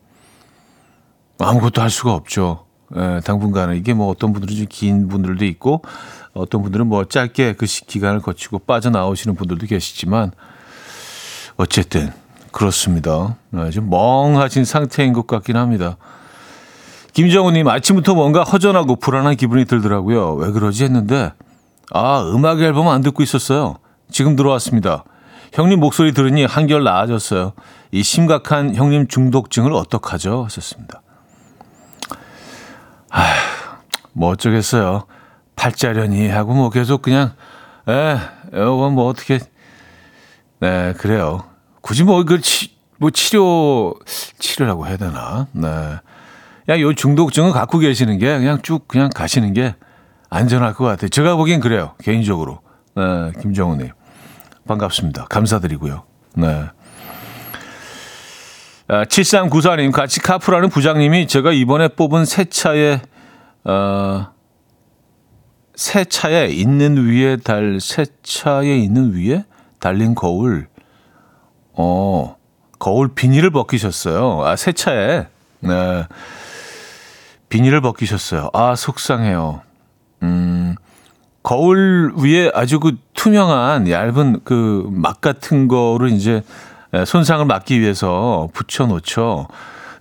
아무것도 1.40 1.82
할 1.82 1.90
수가 1.90 2.14
없죠. 2.14 2.66
예, 2.96 3.20
당분간은 3.26 3.76
이게 3.76 3.94
뭐 3.94 4.08
어떤 4.08 4.32
분들은 4.32 4.56
좀 4.56 4.66
긴 4.70 5.10
분들도 5.10 5.44
있고 5.46 5.82
어떤 6.34 6.62
분들은 6.62 6.88
뭐 6.88 7.04
짧게 7.04 7.54
그 7.54 7.66
기간을 7.66 8.22
거치고 8.22 8.60
빠져나오시는 8.60 9.36
분들도 9.36 9.68
계시지만 9.68 10.32
어쨌든 11.58 12.14
그렇습니다. 12.54 13.36
예, 13.58 13.72
좀 13.72 13.90
멍하신 13.90 14.64
상태인 14.64 15.12
것 15.12 15.28
같긴 15.28 15.58
합니다. 15.58 15.98
김정우님 17.14 17.68
아침부터 17.68 18.16
뭔가 18.16 18.44
허전하고 18.44 18.98
불안한 18.98 19.36
기분이 19.36 19.66
들더라고요. 19.66 20.34
왜 20.34 20.52
그러지 20.52 20.84
했는데 20.84 21.32
아 21.92 22.24
음악 22.34 22.60
앨범 22.62 22.88
안 22.88 23.02
듣고 23.02 23.24
있었어요. 23.24 23.78
지금 24.10 24.36
들어왔습니다. 24.36 25.04
형님 25.54 25.80
목소리 25.80 26.14
들으니 26.14 26.46
한결 26.46 26.84
나아졌어요. 26.84 27.54
이 27.92 28.02
심각한 28.02 28.76
형님 28.76 29.08
중독증을 29.08 29.74
어떡하죠? 29.74 30.44
하셨습니다. 30.46 31.02
아, 33.12 33.22
뭐 34.14 34.30
어쩌겠어요. 34.32 35.06
팔자련이 35.56 36.28
하고 36.30 36.54
뭐 36.54 36.72
계속 36.72 37.04
그냥 37.04 37.34
에, 37.88 38.18
이건 38.52 38.94
뭐 38.94 39.08
어떻게, 39.08 39.40
네, 40.60 40.94
그래요. 40.94 41.44
굳이 41.82 42.04
뭐, 42.04 42.24
그, 42.24 42.42
치, 42.42 42.76
뭐 42.98 43.12
치료, 43.12 43.94
치료라고 44.40 44.88
해야 44.88 44.98
되나? 44.98 45.48
네. 45.52 46.00
야, 46.70 46.80
요 46.80 46.94
중독증을 46.94 47.52
갖고 47.52 47.80
계시는 47.80 48.20
게 48.20 48.38
그냥 48.38 48.62
쭉 48.62 48.88
그냥 48.88 49.10
가시는 49.14 49.54
게 49.54 49.76
안전할 50.30 50.74
것 50.74 50.86
같아요. 50.86 51.10
제가 51.10 51.36
보기엔 51.36 51.60
그래요. 51.60 51.94
개인적으로. 52.02 52.62
네, 52.96 53.32
김정우님. 53.42 53.90
반갑습니다. 54.68 55.26
감사드리고요. 55.26 56.04
네. 56.36 56.66
아, 58.88 59.06
7394님, 59.06 59.92
같이 59.92 60.20
카풀하는 60.20 60.70
부장님이 60.70 61.28
제가 61.28 61.52
이번에 61.52 61.90
뽑은 61.90 62.26
새 62.26 62.46
차에, 62.46 63.02
어, 63.64 64.28
새 65.76 66.06
차에 66.06 66.48
있는 66.48 67.08
위에 67.08 67.38
달, 67.38 67.80
새 67.82 68.06
차에 68.24 68.78
있는 68.78 69.14
위에 69.14 69.46
달린 69.80 70.16
거울, 70.16 70.68
어, 71.74 72.36
거울 72.80 73.14
비닐을 73.16 73.52
벗기셨어요. 73.52 74.46
아, 74.46 74.56
새 74.56 74.72
차에. 74.72 75.28
네. 75.62 76.06
비닐을 77.54 77.82
벗기셨어요. 77.82 78.50
아, 78.54 78.74
속상해요. 78.76 79.62
음, 80.24 80.74
거울 81.44 82.12
위에 82.18 82.50
아주 82.56 82.80
그 82.80 82.96
투명한 83.14 83.88
얇은 83.92 84.40
그 84.44 84.88
막 84.90 85.22
같은 85.22 85.68
거를 85.68 86.10
이제 86.10 86.42
손상을 87.06 87.46
막기 87.46 87.80
위해서 87.80 88.50
붙여놓죠. 88.54 89.48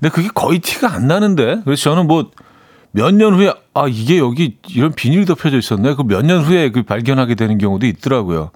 근데 0.00 0.09
그게 0.09 0.28
거의 0.32 0.61
티가 0.61 0.90
안 0.94 1.06
나는데. 1.06 1.61
그래서 1.66 1.82
저는 1.90 2.06
뭐 2.06 2.30
몇 2.94 3.11
년 3.14 3.35
후에 3.35 3.52
아 3.75 3.85
이게 3.88 4.18
여기 4.18 4.59
이런 4.68 4.92
비닐이 4.92 5.26
덮여져 5.26 5.59
있었네. 5.59 5.94
그 5.94 6.04
몇 6.04 6.23
년 6.25 6.40
후에 6.42 6.71
그 6.71 6.82
발견하게 6.85 7.35
되는 7.35 7.59
경우도 7.59 7.85
있더라고요. 7.87 8.50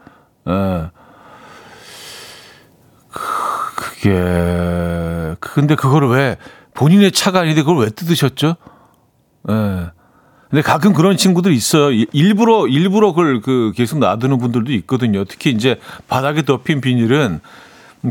예. 0.49 0.91
그- 3.11 3.75
그게 3.77 5.35
근데 5.41 5.75
그거를 5.75 6.09
왜 6.09 6.37
본인의 6.75 7.13
차가 7.13 7.41
아닌데 7.41 7.63
그걸 7.63 7.79
왜 7.85 7.91
뜯으셨죠? 7.91 8.57
예. 9.49 9.91
근데 10.51 10.63
가끔 10.63 10.93
그런 10.93 11.17
친구들 11.17 11.53
있어요. 11.53 11.91
일- 11.91 12.07
일부러 12.13 12.67
일부러 12.69 13.11
그걸 13.13 13.41
그 13.41 13.73
계속 13.75 13.99
놔두는 13.99 14.39
분들도 14.39 14.73
있거든요. 14.75 15.25
특히 15.25 15.51
이제 15.51 15.79
바닥에 16.09 16.43
덮인 16.43 16.81
비닐은 16.81 17.41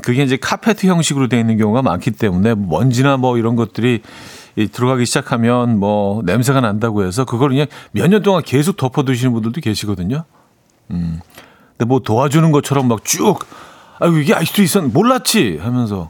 그게 0.02 0.24
이제 0.24 0.36
카페트 0.36 0.88
형식으로 0.88 1.30
되어 1.30 1.40
있는 1.40 1.58
경우가 1.58 1.82
많기 1.82 2.12
때문에 2.12 2.56
먼지나 2.56 3.16
뭐 3.18 3.38
이런 3.38 3.56
것들이 3.56 4.02
이 4.58 4.68
들어가기 4.68 5.06
시작하면 5.06 5.80
뭐 5.80 6.22
냄새가 6.24 6.60
난다고 6.62 7.06
해서 7.06 7.24
그걸 7.24 7.50
그냥 7.50 7.68
몇 7.92 8.08
년 8.10 8.22
동안 8.22 8.42
계속 8.44 8.76
덮어두시는 8.78 9.32
분들도 9.34 9.62
계시거든요. 9.62 10.24
음. 10.92 11.20
근데 11.78 11.86
뭐 11.88 12.00
도와주는 12.00 12.52
것처럼 12.52 12.88
막 12.90 13.06
쭉 13.06 13.40
아유 14.00 14.20
이게 14.22 14.34
아직도 14.34 14.62
있었 14.62 14.82
몰랐지 14.84 15.60
하면서 15.62 16.10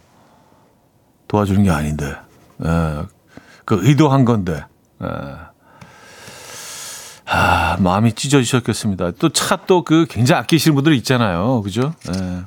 도와주는 1.28 1.64
게 1.64 1.70
아닌데 1.70 2.16
예. 2.66 3.04
그 3.66 3.80
의도한 3.84 4.26
건데 4.26 4.64
예. 5.04 5.08
아, 7.28 7.78
마음이 7.80 8.14
찢어지셨겠습니다. 8.14 9.12
또 9.12 9.30
차 9.30 9.66
또 9.66 9.84
그 9.84 10.06
굉장히 10.10 10.42
아끼시는 10.42 10.76
분들 10.76 10.94
있잖아요. 10.96 11.62
그죠? 11.64 11.94
예. 12.14 12.42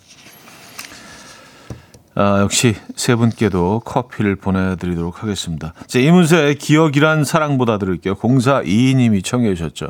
아, 2.15 2.41
역시 2.41 2.75
세 2.97 3.15
분께도 3.15 3.81
커피를 3.85 4.37
보내드리도록 4.37 5.23
하겠습니다. 5.23 5.73
자, 5.87 5.99
이문세의 6.01 6.57
기억이란 6.57 7.25
사랑보다 7.25 7.79
들을게요. 7.79 8.15
0422님이 8.17 9.25
청해 9.25 9.55
주셨죠. 9.55 9.89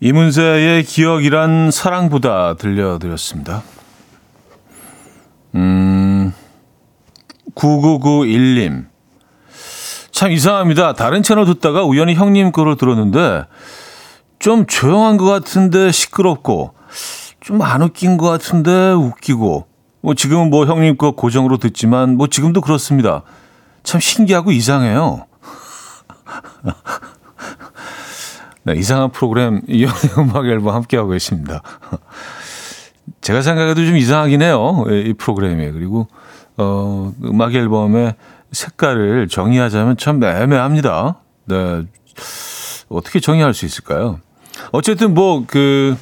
이문세의 0.00 0.82
기억이란 0.84 1.70
사랑보다 1.70 2.54
들려드렸습니다. 2.54 3.62
음, 5.54 6.32
9991님. 7.54 8.89
참 10.20 10.32
이상합니다. 10.32 10.92
다른 10.92 11.22
채널 11.22 11.46
듣다가 11.46 11.82
우연히 11.82 12.12
형님 12.14 12.52
거를 12.52 12.76
들었는데 12.76 13.46
좀 14.38 14.66
조용한 14.66 15.16
것 15.16 15.24
같은데 15.24 15.90
시끄럽고 15.90 16.74
좀 17.40 17.62
안 17.62 17.80
웃긴 17.80 18.18
것 18.18 18.28
같은데 18.28 18.92
웃기고 18.92 19.66
뭐 20.02 20.12
지금은 20.12 20.50
뭐 20.50 20.66
형님 20.66 20.98
거 20.98 21.12
고정으로 21.12 21.56
듣지만 21.56 22.18
뭐 22.18 22.26
지금도 22.26 22.60
그렇습니다. 22.60 23.22
참 23.82 23.98
신기하고 23.98 24.52
이상해요. 24.52 25.24
네, 28.64 28.74
이상한 28.74 29.12
프로그램 29.12 29.62
이연의 29.68 29.96
음악 30.18 30.44
앨범 30.44 30.74
함께하고 30.74 31.08
계십니다. 31.12 31.62
제가 33.22 33.40
생각해도 33.40 33.86
좀 33.86 33.96
이상하긴 33.96 34.42
해요. 34.42 34.84
이 34.86 35.14
프로그램이. 35.14 35.70
그리고 35.70 36.08
어, 36.58 37.10
음악 37.24 37.54
앨범의 37.54 38.16
색깔을 38.52 39.28
정의하자면 39.28 39.96
참 39.96 40.22
애매합니다. 40.22 41.16
네. 41.46 41.82
어떻게 42.88 43.20
정의할 43.20 43.54
수 43.54 43.64
있을까요? 43.66 44.20
어쨌든 44.72 45.14
뭐 45.14 45.44
그 45.46 45.96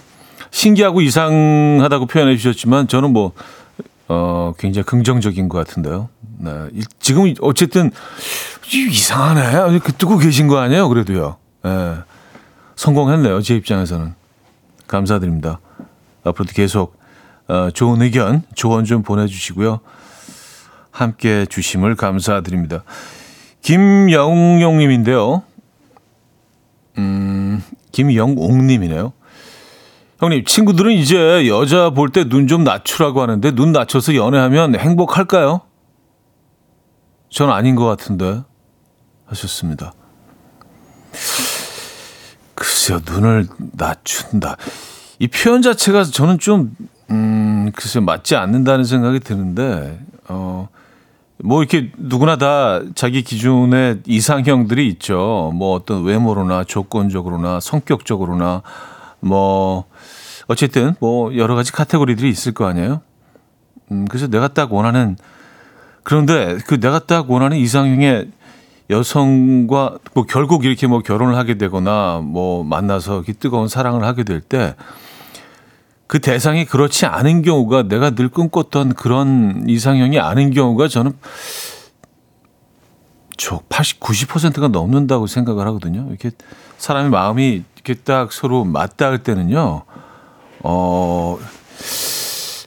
신기하고 0.51 1.03
이상하다고 1.03 2.07
표현해 2.07 2.37
주셨지만 2.37 2.89
저는 2.89 3.13
뭐 3.13 3.33
어, 4.09 4.55
굉장히 4.59 4.85
긍정적인 4.87 5.49
것 5.51 5.59
같은데요. 5.59 6.09
네. 6.39 6.51
이- 6.73 6.83
지금 6.99 7.33
어쨌든 7.43 7.91
이- 8.73 8.89
이상하네. 8.91 9.79
그 9.81 9.93
뜨고 9.93 10.17
계신 10.17 10.47
거 10.49 10.59
아니에요? 10.59 10.89
그래도요. 10.89 11.37
예. 11.67 11.95
성공했네요. 12.77 13.43
제 13.43 13.57
입장에서는. 13.57 14.15
감사드립니다. 14.87 15.61
앞으로도 16.25 16.53
계속 16.55 16.97
어, 17.49 17.71
좋은 17.73 18.01
의견, 18.03 18.43
조언 18.55 18.85
좀 18.85 19.03
보내주시고요. 19.03 19.81
함께 21.03 21.47
주심을 21.49 21.95
감사드립니다. 21.95 22.83
김영용님인데요. 23.63 25.43
음, 26.99 27.63
김영옥님이네요. 27.93 29.13
형님, 30.19 30.45
친구들은 30.45 30.93
이제 30.95 31.47
여자 31.47 31.91
볼 31.91 32.11
때 32.11 32.25
눈 32.25 32.49
좀 32.49 32.65
낮추라고 32.65 33.23
하는데 33.23 33.53
눈 33.53 33.71
낮춰서 33.71 34.17
연애하면 34.17 34.75
행복할까요? 34.75 35.61
전 37.31 37.51
아닌 37.51 37.77
것 37.77 37.85
같은데 37.85 38.43
하셨습니다. 39.27 39.93
글쎄요, 42.57 42.99
눈을 43.07 43.47
낮춘다. 43.75 44.57
이 45.21 45.29
표현 45.29 45.63
자체가 45.63 46.03
저는 46.03 46.41
좀, 46.41 46.75
음, 47.11 47.71
글쎄요, 47.77 48.03
맞지 48.05 48.35
않는다는 48.35 48.85
생각이 48.85 49.21
드는데, 49.21 50.01
어, 50.29 50.69
뭐 51.44 51.62
이렇게 51.62 51.90
누구나 51.96 52.37
다 52.37 52.81
자기 52.94 53.22
기준의 53.22 54.01
이상형들이 54.07 54.88
있죠. 54.88 55.53
뭐 55.55 55.74
어떤 55.74 56.05
외모로나 56.05 56.64
조건적으로나 56.64 57.61
성격적으로나 57.61 58.62
뭐 59.20 59.85
어쨌든 60.48 60.94
뭐 61.01 61.37
여러 61.37 61.55
가지 61.55 61.72
카테고리들이 61.72 62.29
있을 62.29 62.53
거 62.53 62.66
아니에요. 62.66 63.03
음, 63.92 64.07
그래서 64.09 64.27
내가 64.27 64.48
딱 64.48 64.72
원하는 64.72 65.16
그런데 66.03 66.59
그 66.66 66.81
내가 66.81 66.98
딱 67.01 67.31
원하는 67.31 67.57
이상형의 67.57 68.31
여성과 68.90 69.98
뭐 70.14 70.24
결국 70.24 70.64
이렇게 70.64 70.87
뭐 70.87 71.01
결혼을 71.01 71.37
하게 71.37 71.59
되거나 71.59 72.20
뭐 72.24 72.64
만나서 72.64 73.16
이렇게 73.16 73.33
뜨거운 73.35 73.68
사랑을 73.68 74.05
하게 74.05 74.24
될 74.24 74.40
때 74.40 74.74
그 76.09 76.21
대상이 76.21 76.64
그렇지 76.64 77.07
않은 77.07 77.42
경우가 77.42 77.85
내가 77.85 78.11
늘 78.11 78.29
꿈꿨던 78.29 78.94
그런 78.94 79.64
이상형이 79.68 80.18
아닌 80.18 80.51
경우가 80.51 80.88
저는 80.88 81.12
저 83.37 83.61
80, 83.68 84.01
90%가 84.01 84.68
넘는다고 84.68 85.27
생각을 85.27 85.66
하거든요. 85.68 86.07
이렇게 86.09 86.31
사람의 86.79 87.11
마음이 87.11 87.62
이렇게 87.77 87.94
딱 87.94 88.33
서로 88.33 88.64
맞닿을 88.64 89.18
때는요, 89.18 89.83
어, 90.64 91.38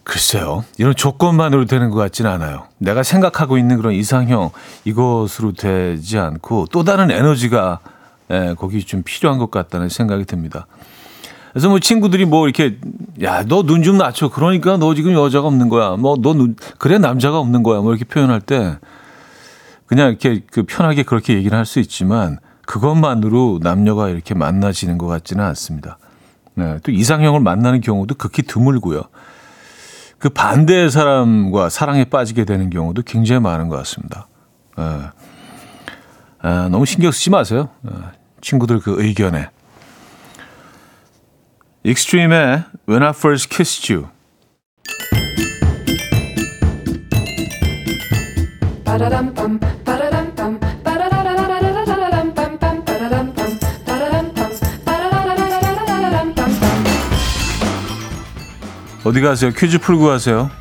글쎄요. 0.04 0.64
이런 0.78 0.96
조건만으로 0.96 1.66
되는 1.66 1.90
것 1.90 1.98
같지는 1.98 2.30
않아요. 2.30 2.68
내가 2.78 3.02
생각하고 3.02 3.58
있는 3.58 3.78
그런 3.78 3.94
이상형, 3.94 4.52
이것으로 4.86 5.54
되지 5.54 6.20
않고 6.20 6.68
또 6.72 6.84
다른 6.84 7.10
에너지가 7.10 7.80
예, 8.30 8.56
거기 8.58 8.84
좀 8.86 9.04
필요한 9.04 9.40
것 9.40 9.52
같다는 9.52 9.90
생각이 9.90 10.26
듭니다. 10.26 10.68
그래서 11.52 11.70
뭐 11.70 11.80
친구들이 11.80 12.26
뭐 12.26 12.48
이렇게 12.48 12.78
야 13.22 13.44
너 13.44 13.64
눈 13.64 13.84
좀 13.84 13.98
낮춰 13.98 14.30
그러니까 14.30 14.78
너 14.78 14.94
지금 14.96 15.14
여자가 15.14 15.48
없는 15.48 15.70
거야 15.70 15.98
뭐 15.98 16.16
너 16.18 16.34
눈 16.34 16.56
그래 16.78 16.98
남자가 16.98 17.40
없는 17.40 17.64
거야 17.64 17.82
뭐 17.82 17.92
이렇게 17.94 18.06
표현할 18.06 18.42
때 18.42 18.78
그냥 19.86 20.10
이렇게 20.10 20.42
그 20.52 20.64
편하게 20.64 21.04
그렇게 21.04 21.34
얘기를 21.34 21.58
할 21.58 21.66
수 21.66 21.80
있지만 21.80 22.40
그것만으로 22.66 23.60
남녀가 23.62 24.08
이렇게 24.10 24.34
만나지는 24.34 24.98
것 24.98 25.08
같지는 25.08 25.44
않습니다. 25.44 25.98
네, 26.56 26.80
또 26.84 26.92
이상형을 26.92 27.42
만나는 27.42 27.82
경우도 27.82 28.16
극히 28.16 28.44
드물고요. 28.44 29.02
그 30.20 30.30
반대의 30.30 30.90
사람과 30.92 31.68
사랑에 31.70 32.06
빠지게 32.06 32.46
되는 32.46 32.70
경우도 32.70 33.02
굉장히 33.06 33.42
많은 33.42 33.68
것 33.68 33.76
같습니다. 33.78 34.28
네. 34.78 34.84
아, 36.44 36.70
너무 36.72 36.86
신경 36.86 37.12
쓰지 37.12 37.30
마세요. 37.30 37.70
아, 37.86 38.12
친구들 38.42 38.80
그 38.80 38.96
의견에. 39.04 39.50
익스트림의 41.84 42.64
When 42.88 43.04
I 43.04 43.10
First 43.10 43.50
Kissed 43.50 43.92
You 43.92 44.08
어디 59.04 59.20
가세요? 59.20 59.52
퀴즈 59.52 59.80
풀고 59.80 60.06
가세요. 60.06 60.52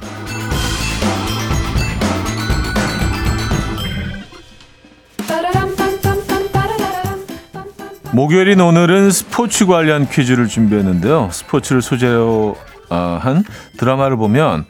목요일인 8.13 8.61
오늘은 8.61 9.13
스포츠 9.13 9.67
관련 9.67 10.09
퀴즈를 10.09 10.49
준비했는데요. 10.49 11.29
스포츠를 11.31 11.81
소재로 11.81 12.57
어, 12.89 13.19
한 13.23 13.45
드라마를 13.77 14.17
보면 14.17 14.65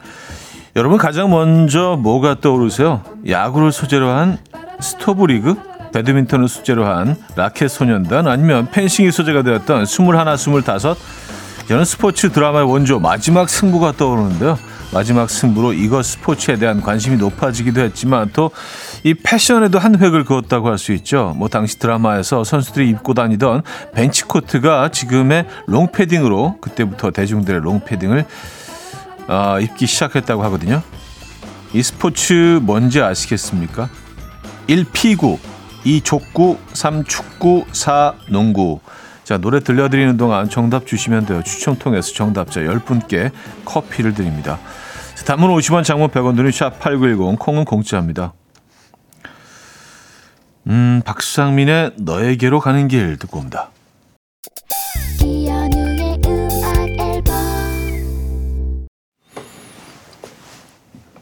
여러분 0.75 0.99
가장 0.99 1.31
먼저 1.31 1.97
뭐가 1.99 2.39
떠오르세요? 2.39 3.01
야구를 3.27 3.71
소재로 3.71 4.09
한 4.09 4.37
스토브리그, 4.79 5.55
배드민턴을 5.91 6.47
소재로 6.47 6.85
한 6.85 7.15
라켓 7.35 7.69
소년단, 7.69 8.27
아니면 8.27 8.69
펜싱이 8.69 9.11
소재가 9.11 9.41
되었던 9.41 9.83
21, 9.83 10.05
25 10.35 10.61
저는 11.67 11.85
스포츠 11.85 12.31
드라마의 12.31 12.69
원조 12.69 12.99
마지막 12.99 13.49
승부가 13.49 13.93
떠오르는데요. 13.93 14.57
마지막 14.93 15.29
승부로 15.29 15.73
이것 15.73 16.05
스포츠에 16.05 16.57
대한 16.57 16.81
관심이 16.81 17.17
높아지기도 17.17 17.81
했지만 17.81 18.29
또 18.33 18.51
이 19.03 19.13
패션에도 19.15 19.79
한 19.79 19.99
획을 19.99 20.25
그었다고 20.25 20.69
할 20.69 20.77
수 20.77 20.93
있죠. 20.93 21.33
뭐 21.37 21.47
당시 21.47 21.77
드라마에서 21.79 22.43
선수들이 22.43 22.89
입고 22.89 23.13
다니던 23.13 23.61
벤치 23.93 24.23
코트가 24.23 24.89
지금의 24.89 25.45
롱패딩으로 25.67 26.57
그때부터 26.61 27.11
대중들의 27.11 27.61
롱패딩을 27.61 28.25
아, 29.27 29.59
입기 29.59 29.85
시작했다고 29.85 30.43
하거든요. 30.45 30.81
이 31.73 31.83
스포츠 31.83 32.59
뭔지 32.63 33.01
아시겠습니까? 33.01 33.89
1. 34.67 34.85
피구 34.91 35.37
2. 35.83 36.01
족구 36.01 36.57
3. 36.73 37.03
축구 37.05 37.65
4. 37.71 38.13
농구 38.29 38.79
자 39.31 39.37
노래 39.37 39.61
들려드리는 39.61 40.17
동안 40.17 40.49
정답 40.49 40.85
주시면 40.85 41.25
돼요. 41.25 41.41
추첨 41.41 41.79
통해서 41.79 42.11
정답자 42.11 42.59
10분께 42.59 43.31
커피를 43.63 44.13
드립니다. 44.13 44.59
자, 45.15 45.23
단문 45.23 45.49
50원 45.51 45.85
장문 45.85 46.09
100원 46.09 46.35
드는 46.35 46.49
샵8910 46.49 47.39
콩은 47.39 47.63
공짜입니다. 47.63 48.33
음 50.67 51.01
박상민의 51.05 51.93
너에게로 51.95 52.59
가는 52.59 52.89
길 52.89 53.15
듣고 53.19 53.39
옵니다. 53.39 53.69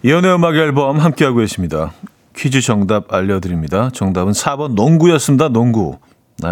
이연의 0.02 0.34
음악 0.34 0.56
앨범 0.56 0.98
함께하고 0.98 1.38
계십니다. 1.38 1.94
퀴즈 2.36 2.62
정답 2.62 3.14
알려드립니다. 3.14 3.92
정답은 3.94 4.32
4번 4.32 4.74
농구였습니다. 4.74 5.50
농구. 5.50 6.00
네. 6.42 6.50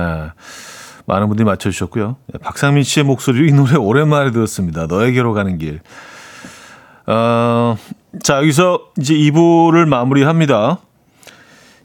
많은 1.07 1.27
분들이 1.27 1.45
맞춰주셨고요. 1.45 2.17
네, 2.33 2.39
박상민 2.39 2.83
씨의 2.83 3.05
목소리로 3.05 3.45
이 3.45 3.51
노래 3.53 3.75
오랜만에 3.75 4.31
들었습니다. 4.31 4.85
너에게로 4.87 5.33
가는 5.33 5.57
길. 5.57 5.79
어, 7.07 7.77
자, 8.21 8.37
여기서 8.37 8.81
이제 8.99 9.13
2부를 9.13 9.85
마무리합니다. 9.87 10.79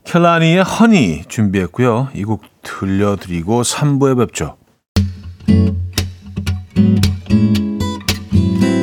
켈라니의 0.05 0.65
허니 0.65 1.23
준비했고요. 1.29 2.09
이 2.15 2.25
곡 2.25 2.43
들려드리고 2.63 3.63
3부에 3.63 4.19
뵙죠. 4.19 4.57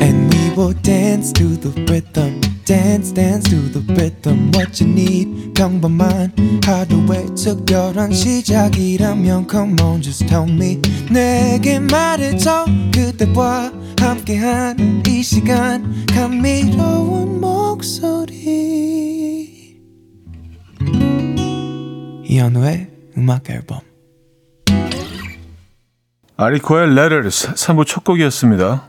And 0.01 0.33
we 0.33 0.49
will 0.57 0.73
dance 0.81 1.33
to 1.33 1.57
the 1.59 1.71
rhythm. 1.87 2.39
Dance, 2.69 3.11
dance 3.11 3.49
to 3.49 3.55
the 3.71 3.81
rhythm. 3.95 4.51
What 4.53 4.79
you 4.79 4.93
need, 4.93 5.53
평범한 5.55 6.31
하루의 6.63 7.33
특별한 7.33 8.11
시작이라면 8.11 9.47
Come 9.49 9.75
on, 9.81 10.03
just 10.03 10.27
tell 10.27 10.47
me. 10.47 10.79
내게 11.09 11.79
말해줘. 11.79 12.65
그대와 12.93 13.71
함께한 13.99 15.01
이 15.07 15.23
시간. 15.23 16.05
감미로운 16.13 17.41
목소리. 17.41 18.37
이현우의 22.23 22.87
음악 23.17 23.49
앨범. 23.49 23.79
아리코의 26.37 26.91
Letters 26.91 27.47
3부 27.55 27.87
첫 27.87 28.03
곡이었습니다. 28.03 28.88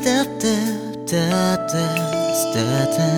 da 0.00 0.22
da 0.24 0.54
da 1.10 1.56
da 1.72 1.86
da 2.54 2.84
da 2.96 3.17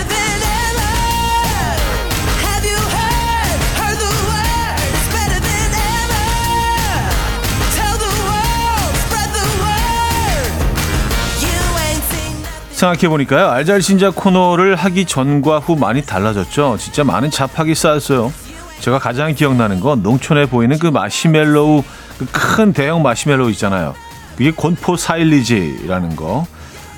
생각해보니까요. 12.81 13.49
알잘신자 13.49 14.11
코너를 14.11 14.75
하기 14.75 15.05
전과 15.05 15.59
후 15.59 15.75
많이 15.75 16.01
달라졌죠. 16.01 16.77
진짜 16.79 17.03
많은 17.03 17.29
잡학이 17.29 17.75
쌓였어요. 17.75 18.33
제가 18.79 18.97
가장 18.97 19.33
기억나는 19.35 19.79
건 19.79 20.01
농촌에 20.01 20.47
보이는 20.47 20.77
그 20.79 20.87
마시멜로우, 20.87 21.83
그 22.17 22.25
큰 22.25 22.73
대형 22.73 23.03
마시멜로우 23.03 23.51
있잖아요. 23.51 23.93
그게 24.35 24.51
곤포 24.51 24.95
사일리지라는 24.97 26.15
거. 26.15 26.45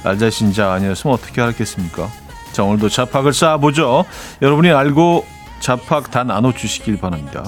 알잘신자 0.04 0.72
아니었으면 0.72 1.14
어떻게 1.14 1.42
알았겠습니까? 1.42 2.10
자, 2.54 2.64
오늘도 2.64 2.90
잡학을 2.90 3.34
쌓아보죠. 3.34 4.06
여러분이 4.42 4.72
알고 4.72 5.26
잡학 5.60 6.12
다 6.12 6.24
나눠주시길 6.24 6.98
바랍니다. 6.98 7.44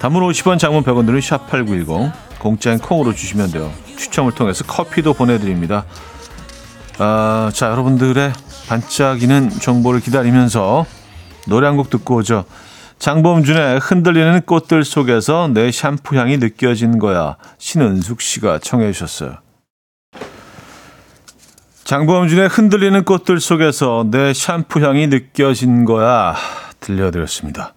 단문 0.00 0.22
50원, 0.28 0.58
장문 0.58 0.82
100원 0.84 1.06
들은 1.06 1.20
샵8910, 1.20 2.12
공짜인 2.38 2.78
콩으로 2.78 3.14
주시면 3.14 3.52
돼요. 3.52 3.72
추첨을 3.96 4.32
통해서 4.32 4.64
커피도 4.64 5.14
보내드립니다. 5.14 5.84
아, 6.98 7.50
자, 7.52 7.70
여러분들의 7.70 8.32
반짝이는 8.68 9.50
정보를 9.50 10.00
기다리면서 10.00 10.86
노래 11.48 11.66
한 11.66 11.76
곡 11.76 11.90
듣고 11.90 12.16
오죠. 12.16 12.44
장범준의 13.00 13.80
흔들리는 13.80 14.40
꽃들 14.42 14.84
속에서 14.84 15.50
내 15.52 15.70
샴푸 15.72 16.16
향이 16.16 16.38
느껴진 16.38 16.98
거야. 16.98 17.36
신은숙 17.58 18.20
씨가 18.20 18.60
청해 18.60 18.92
주셨어요. 18.92 19.36
장범준의 21.82 22.48
흔들리는 22.48 23.04
꽃들 23.04 23.40
속에서 23.40 24.06
내 24.10 24.32
샴푸 24.32 24.80
향이 24.80 25.08
느껴진 25.08 25.84
거야. 25.84 26.34
들려드렸습니다. 26.80 27.74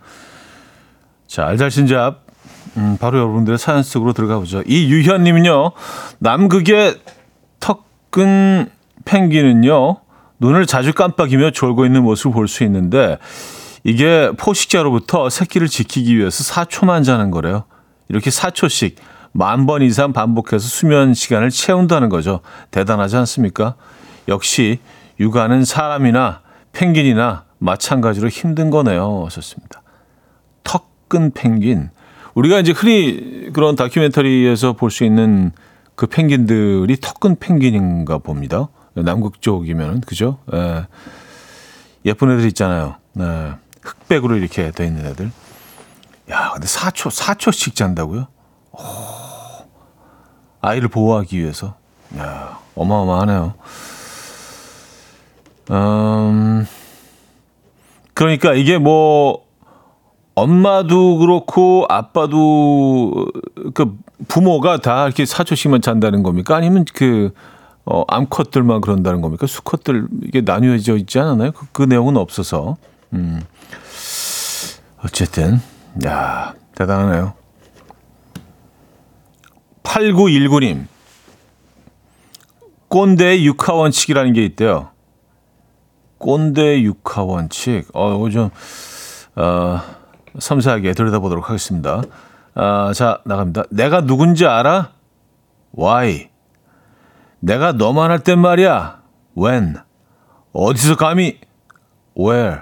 자, 1.28 1.48
알잘신잡. 1.48 2.26
음, 2.78 2.98
바로 3.02 3.18
여러분들의 3.18 3.58
사연 3.58 3.82
속으로 3.82 4.14
들어가 4.14 4.38
보죠. 4.38 4.62
이유현님은요, 4.66 5.72
남극의 6.20 7.02
턱근 7.60 8.70
펭귄은요, 9.08 9.98
눈을 10.40 10.66
자주 10.66 10.94
깜빡이며 10.94 11.52
졸고 11.52 11.86
있는 11.86 12.04
모습을 12.04 12.34
볼 12.34 12.48
수 12.48 12.64
있는데, 12.66 13.18
이게 13.84 14.32
포식자로부터 14.38 15.30
새끼를 15.30 15.68
지키기 15.68 16.18
위해서 16.18 16.44
4초만 16.44 17.06
자는 17.06 17.32
거래요. 17.32 17.64
이렇게 18.10 18.30
4초씩 18.30 18.96
만 19.32 19.66
번 19.66 19.82
이상 19.82 20.14
반복해서 20.14 20.68
수면 20.68 21.14
시간을 21.14 21.50
채운다는 21.52 22.10
거죠. 22.10 22.42
대단하지 22.72 23.16
않습니까? 23.18 23.76
역시 24.28 24.80
육아는 25.20 25.64
사람이나 25.64 26.42
펭귄이나 26.74 27.46
마찬가지로 27.60 28.28
힘든 28.30 28.70
거네요. 28.70 29.24
하셨습니다. 29.26 29.82
턱근 30.64 31.32
펭귄. 31.32 31.92
우리가 32.34 32.60
이제 32.60 32.72
흔히 32.72 33.50
그런 33.54 33.76
다큐멘터리에서 33.76 34.74
볼 34.74 34.90
수 34.92 35.04
있는 35.06 35.52
그 35.96 36.08
펭귄들이 36.08 36.98
턱근 36.98 37.38
펭귄인가 37.40 38.18
봅니다. 38.20 38.68
남극 39.04 39.42
쪽이면 39.42 40.02
그죠? 40.02 40.40
예. 40.54 40.88
예쁜 42.06 42.32
애들 42.32 42.46
있잖아요. 42.48 42.96
네. 43.14 43.54
흑백으로 43.82 44.36
이렇게 44.36 44.72
돼 44.72 44.86
있는 44.86 45.06
애들. 45.06 45.32
야, 46.30 46.52
근데 46.54 46.68
4초, 46.68 47.10
4초씩 47.10 47.76
잔다고요? 47.76 48.28
오, 48.72 48.80
아이를 50.62 50.90
보호하기 50.90 51.40
위해서. 51.40 51.76
야, 52.18 52.60
어마어마하네요. 52.76 53.54
음, 55.72 56.66
그러니까 58.14 58.54
이게 58.54 58.78
뭐, 58.78 59.46
엄마도 60.36 61.18
그렇고, 61.18 61.86
아빠도, 61.90 63.28
그, 63.74 63.98
부모가 64.28 64.78
다 64.78 65.06
이렇게 65.06 65.24
4초씩만 65.24 65.82
잔다는 65.82 66.24
겁니까? 66.24 66.56
아니면 66.56 66.86
그, 66.94 67.34
어, 67.90 68.04
암컷들만 68.10 68.82
그런다는 68.82 69.22
겁니까? 69.22 69.48
수컷들, 69.48 70.08
이게 70.24 70.42
나뉘어져 70.42 70.98
있지 70.98 71.20
않았나요? 71.20 71.54
그, 71.54 71.66
그 71.72 71.84
내용은 71.84 72.18
없어서. 72.18 72.76
음. 73.14 73.42
어쨌든, 75.04 75.62
야 76.06 76.54
대단하네요. 76.76 77.34
8919님. 79.84 80.88
꼰대 82.90 83.42
육하 83.44 83.74
원칙이라는 83.74 84.34
게 84.34 84.44
있대요. 84.46 84.90
꼰대 86.18 86.82
육하 86.82 87.24
원칙. 87.24 87.86
어, 87.94 88.16
이거 88.18 88.30
좀, 88.30 88.50
어, 89.36 89.80
섬세하게 90.38 90.92
들여다보도록 90.92 91.50
하겠습니다. 91.50 92.02
아, 92.54 92.92
자, 92.94 93.22
나갑니다. 93.24 93.64
내가 93.70 94.02
누군지 94.02 94.46
알아? 94.46 94.92
Why? 95.78 96.30
내가 97.40 97.72
너만 97.72 98.12
할 98.12 98.20
땐 98.20 98.40
말이야. 98.40 99.02
When? 99.38 99.76
어디서 100.54 100.96
감히? 100.96 101.40
Where? 102.18 102.62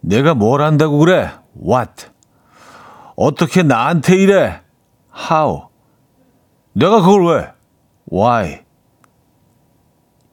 내가 0.00 0.34
뭘 0.34 0.62
한다고 0.62 0.98
그래? 0.98 1.30
What? 1.60 2.06
어떻게 3.16 3.62
나한테 3.62 4.16
이래? 4.16 4.60
How? 5.30 5.68
내가 6.72 7.00
그걸 7.00 7.26
왜? 7.26 7.52
Why? 8.12 8.60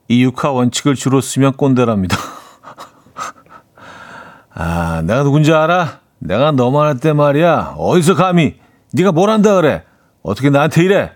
이 0.07 0.23
육하 0.23 0.51
원칙을 0.51 0.93
주로 0.93 1.19
쓰면 1.19 1.53
꼰대랍니다. 1.53 2.15
아, 4.53 5.01
내가 5.03 5.23
누군지 5.23 5.51
알아? 5.51 5.99
내가 6.19 6.51
너만 6.51 6.87
할 6.87 6.99
때 6.99 7.11
말이야. 7.13 7.73
어디서 7.77 8.13
감히? 8.15 8.59
네가 8.93 9.11
뭘 9.11 9.29
한다 9.31 9.55
그래? 9.55 9.83
어떻게 10.21 10.49
나한테 10.51 10.83
이래? 10.83 11.11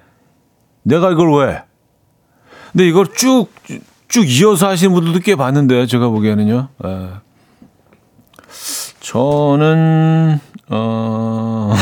내가 0.83 1.11
이걸 1.11 1.31
왜? 1.37 1.63
근데 2.71 2.87
이걸 2.87 3.07
쭉, 3.15 3.47
쭉 4.07 4.29
이어서 4.29 4.67
하시는 4.67 4.93
분들도 4.93 5.19
꽤 5.19 5.35
봤는데요. 5.35 5.85
제가 5.85 6.09
보기에는요. 6.09 6.67
에. 6.85 7.09
저는, 8.99 10.39
어, 10.69 11.73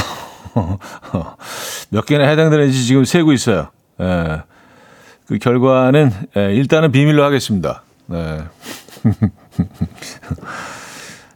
몇 1.90 2.06
개나 2.06 2.28
해당되는지 2.28 2.86
지금 2.86 3.06
세고 3.06 3.34
있어요. 3.34 3.70
에. 4.00 4.42
그 5.28 5.38
결과는 5.38 6.12
에, 6.38 6.54
일단은 6.56 6.92
비밀로 6.92 7.24
하겠습니다. 7.24 7.84
네. 8.06 8.44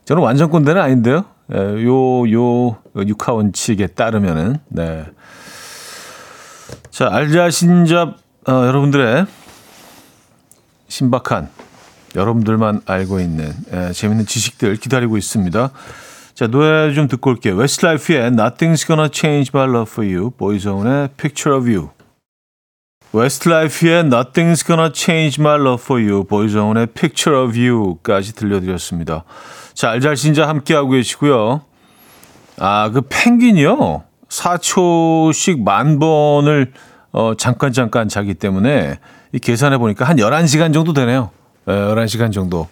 저는 0.05 0.23
완전 0.23 0.49
꼰대는 0.49 0.81
아닌데요. 0.81 1.25
에, 1.51 1.57
요, 1.83 2.31
요, 2.31 2.77
육하 2.95 3.33
원칙에 3.33 3.87
따르면은, 3.87 4.59
네. 4.69 5.05
자, 6.89 7.09
알자신잡, 7.11 8.15
어, 8.47 8.51
여러분들의 8.51 9.25
신박한, 10.91 11.49
여러분들만 12.15 12.81
알고 12.85 13.21
있는 13.21 13.53
에, 13.71 13.93
재밌는 13.93 14.25
지식들 14.25 14.75
기다리고 14.75 15.17
있습니다. 15.17 15.71
자, 16.33 16.47
노래 16.47 16.93
좀 16.93 17.07
듣고 17.07 17.29
올게요. 17.29 17.55
웨스트라이프의 17.55 18.31
Nothing's 18.31 18.85
Gonna 18.85 19.09
Change 19.11 19.51
My 19.53 19.69
Love 19.69 19.89
For 19.89 20.13
You, 20.13 20.31
보이존의 20.31 21.09
Picture 21.15 21.57
of 21.57 21.69
You. 21.69 21.89
웨스트라이프의 23.13 24.03
Nothing's 24.03 24.65
Gonna 24.65 24.91
Change 24.93 25.41
My 25.41 25.55
Love 25.55 25.81
For 25.81 26.03
You, 26.03 26.25
보이존의 26.25 26.87
Picture 26.87 27.41
of 27.41 27.57
You까지 27.57 28.35
들려드렸습니다. 28.35 29.23
자, 29.73 29.91
알잘신잡 29.91 30.47
함께하고 30.47 30.89
계시고요. 30.89 31.61
아, 32.59 32.89
그 32.89 33.01
펭귄이요. 33.07 34.03
4초씩 34.27 35.63
만 35.63 35.99
번을 35.99 36.73
어, 37.13 37.33
잠깐 37.37 37.71
잠깐 37.71 38.09
자기 38.09 38.33
때문에 38.33 38.99
이 39.33 39.39
계산해 39.39 39.77
보니까 39.77 40.05
한 40.05 40.17
11시간 40.17 40.73
정도 40.73 40.93
되네요. 40.93 41.29
에, 41.67 41.71
11시간 41.71 42.31
정도. 42.31 42.67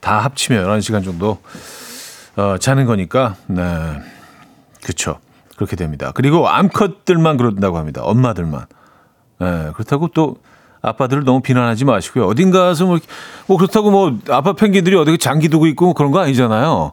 다 0.00 0.18
합치면 0.18 0.66
11시간 0.66 1.02
정도 1.04 1.38
어, 2.36 2.56
자는 2.58 2.84
거니까 2.84 3.36
네. 3.46 3.62
그렇죠. 4.82 5.18
그렇게 5.56 5.76
됩니다. 5.76 6.12
그리고 6.14 6.48
암컷들만 6.48 7.36
그런다고 7.36 7.78
합니다. 7.78 8.02
엄마들만. 8.02 8.66
예, 9.40 9.70
그렇다고 9.74 10.08
또 10.08 10.36
아빠들을 10.82 11.24
너무 11.24 11.40
비난하지 11.40 11.84
마시고요. 11.86 12.26
어딘가 12.26 12.64
가서 12.66 12.84
뭐, 12.86 12.98
뭐 13.46 13.56
그렇다고 13.56 13.90
뭐 13.90 14.18
아빠 14.28 14.52
펭귄들이 14.52 14.96
어디 14.96 15.16
장기 15.16 15.48
두고 15.48 15.66
있고 15.68 15.86
뭐 15.86 15.94
그런 15.94 16.10
거 16.10 16.18
아니잖아요. 16.20 16.92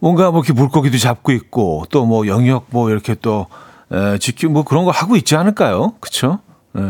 뭔가 0.00 0.30
뭐 0.30 0.40
이렇게 0.40 0.52
물고기도 0.52 0.98
잡고 0.98 1.32
있고 1.32 1.84
또 1.90 2.04
뭐 2.04 2.26
영역 2.26 2.66
뭐 2.70 2.90
이렇게 2.90 3.14
또 3.14 3.46
에, 3.92 4.18
지키 4.18 4.46
뭐 4.46 4.64
그런 4.64 4.84
거 4.84 4.90
하고 4.90 5.16
있지 5.16 5.36
않을까요? 5.36 5.94
그렇죠? 6.00 6.40
예. 6.76 6.82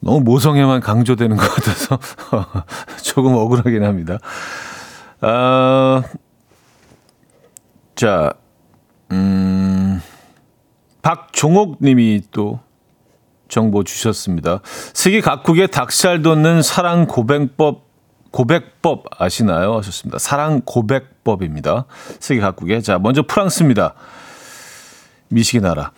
너무 0.00 0.20
모성애만 0.20 0.80
강조되는 0.80 1.36
것 1.36 1.48
같아서 1.54 1.98
조금 3.04 3.34
억울하긴 3.34 3.84
합니다. 3.84 4.18
아, 5.20 6.02
자, 7.94 8.32
음, 9.12 10.00
박종옥 11.02 11.78
님이 11.82 12.22
또 12.30 12.60
정보 13.48 13.84
주셨습니다. 13.84 14.60
세계 14.94 15.20
각국의 15.20 15.68
닭살 15.68 16.22
돋는 16.22 16.62
사랑 16.62 17.06
고백법 17.06 17.90
고백법 18.30 19.06
아시나요? 19.18 19.76
하셨습니다. 19.78 20.18
사랑 20.18 20.62
고백법입니다. 20.64 21.86
세계 22.20 22.40
각국의 22.40 22.82
자 22.82 22.98
먼저 22.98 23.22
프랑스입니다. 23.26 23.94
미식의 25.28 25.62
나라. 25.62 25.92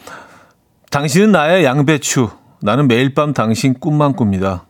당신은 0.91 1.33
나의 1.33 1.65
양배추. 1.65 2.42
나는 2.63 2.87
매일 2.87 3.13
밤 3.13 3.33
당신 3.33 3.75
꿈만 3.75 4.15
꿉니다. 4.15 4.67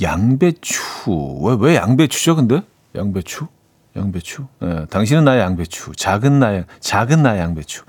양배추. 0.00 1.40
왜, 1.42 1.56
왜 1.58 1.76
양배추죠, 1.76 2.36
근데? 2.36 2.62
양배추? 2.94 3.48
양배추? 3.96 4.46
예, 4.62 4.86
당신은 4.90 5.24
나의 5.24 5.40
양배추. 5.40 5.92
작은 5.96 6.38
나의, 6.38 6.66
작은 6.80 7.22
나의 7.22 7.40
양배추. 7.40 7.82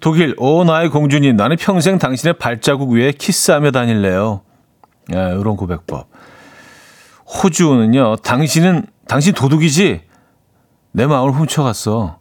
독일, 0.00 0.34
오, 0.38 0.64
나의 0.64 0.90
공주님. 0.90 1.36
나는 1.36 1.56
평생 1.56 1.98
당신의 1.98 2.38
발자국 2.38 2.90
위에 2.90 3.12
키스하며 3.12 3.70
다닐래요. 3.70 4.40
예, 5.14 5.16
이런 5.38 5.56
고백법. 5.56 6.08
호주는요, 7.26 8.16
당신은, 8.16 8.86
당신 9.06 9.34
도둑이지? 9.34 10.02
내 10.92 11.06
마음을 11.06 11.32
훔쳐갔어. 11.32 12.18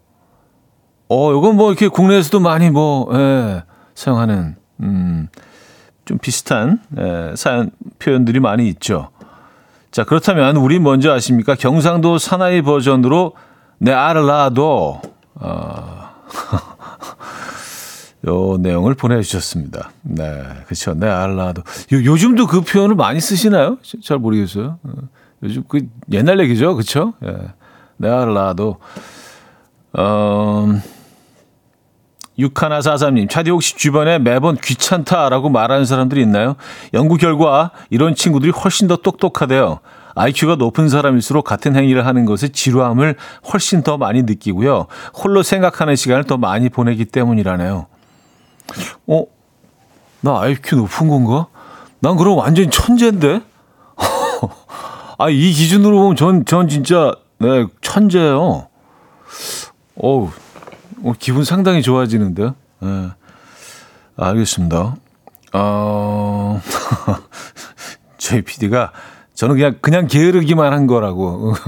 어, 1.10 1.32
요건 1.32 1.56
뭐 1.56 1.70
이렇게 1.70 1.88
국내에서도 1.88 2.40
많이 2.42 2.70
뭐, 2.70 3.10
예, 3.18 3.64
사용하는, 3.96 4.56
음, 4.82 5.30
좀 6.06 6.18
비슷한, 6.18 6.80
예, 6.98 7.34
사연, 7.36 7.72
표현들이 8.00 8.40
많이 8.40 8.68
있죠. 8.70 9.10
자, 9.92 10.04
그렇다면 10.04 10.58
우리 10.58 10.80
먼저 10.80 11.14
아십니까? 11.14 11.56
경상도 11.56 12.18
사나이 12.18 12.62
버전으로 12.62 13.34
내 13.78 13.92
알라도, 13.92 15.02
어, 15.36 16.10
요 18.28 18.58
내용을 18.58 18.96
보내주셨습니다. 18.96 19.92
네, 20.02 20.44
그렇죠. 20.66 20.94
네, 20.94 21.08
알라도. 21.08 21.62
요, 21.92 22.04
요즘도 22.04 22.48
그 22.48 22.62
표현을 22.62 22.96
많이 22.96 23.20
쓰시나요? 23.20 23.78
잘 24.02 24.18
모르겠어요. 24.18 24.80
어, 24.84 24.92
요즘 25.44 25.64
그 25.68 25.88
옛날 26.12 26.40
얘기죠, 26.40 26.76
그렇죠? 26.76 27.14
예, 27.24 27.36
네, 27.98 28.10
알라도. 28.10 28.78
어, 29.94 30.82
육하나사삼님, 32.44 33.30
차디 33.30 33.50
혹시 33.50 33.76
주변에 33.78 34.20
매번 34.20 34.58
귀찮다라고 34.58 35.50
말하는 35.50 35.86
사람들이 35.86 36.22
있나요? 36.22 36.56
연구 36.94 37.16
결과 37.16 37.72
이런 37.90 38.16
친구들이 38.16 38.52
훨씬 38.52 38.88
더 38.88 38.98
똑똑하대요. 38.98 39.80
IQ가 40.16 40.56
높은 40.56 40.90
사람일수록 40.90 41.46
같은 41.46 41.76
행위를 41.76 42.06
하는 42.06 42.26
것에 42.26 42.50
지루함을 42.50 43.16
훨씬 43.52 43.82
더 43.82 43.98
많이 43.98 44.24
느끼고요. 44.24 44.88
홀로 45.16 45.42
생각하는 45.42 45.96
시간을 45.96 46.26
더 46.26 46.38
많이 46.38 46.70
보내기 46.70 47.06
때문이라네요. 47.06 47.88
어? 49.08 49.26
나 50.22 50.40
IQ 50.42 50.76
높은 50.76 51.08
건가? 51.08 51.48
난 52.00 52.18
그럼 52.18 52.38
완전 52.38 52.70
천재인데? 52.70 53.42
아, 55.18 55.30
이 55.30 55.52
기준으로 55.52 55.98
보면 55.98 56.16
전, 56.16 56.46
전 56.46 56.68
진짜, 56.68 57.16
네, 57.40 57.66
천재예요. 57.82 58.68
어우, 59.96 60.30
어, 61.04 61.14
기분 61.20 61.44
상당히 61.44 61.82
좋아지는데. 61.82 62.54
네. 62.80 63.10
알겠습니다. 64.16 64.96
어, 65.54 66.62
저희 68.18 68.42
PD가 68.42 68.92
저는 69.34 69.56
그냥, 69.56 69.78
그냥 69.82 70.08
게으르기만 70.08 70.72
한 70.74 70.88
거라고. 70.88 71.54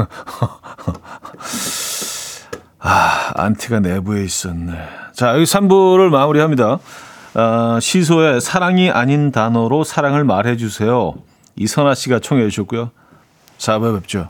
아, 2.80 3.32
안티가 3.36 3.80
내부에 3.82 4.24
있었네. 4.24 4.74
자, 5.14 5.34
여기 5.34 5.44
3부를 5.44 6.10
마무리합니다. 6.10 6.80
아, 7.34 7.80
시소의 7.82 8.40
사랑이 8.42 8.90
아닌 8.92 9.32
단어로 9.32 9.84
사랑을 9.84 10.24
말해주세요. 10.24 11.16
이선아 11.58 11.96
씨가 11.96 12.20
청해 12.20 12.48
주셨고요. 12.50 12.92
4부에 13.58 14.00
뵙죠. 14.00 14.30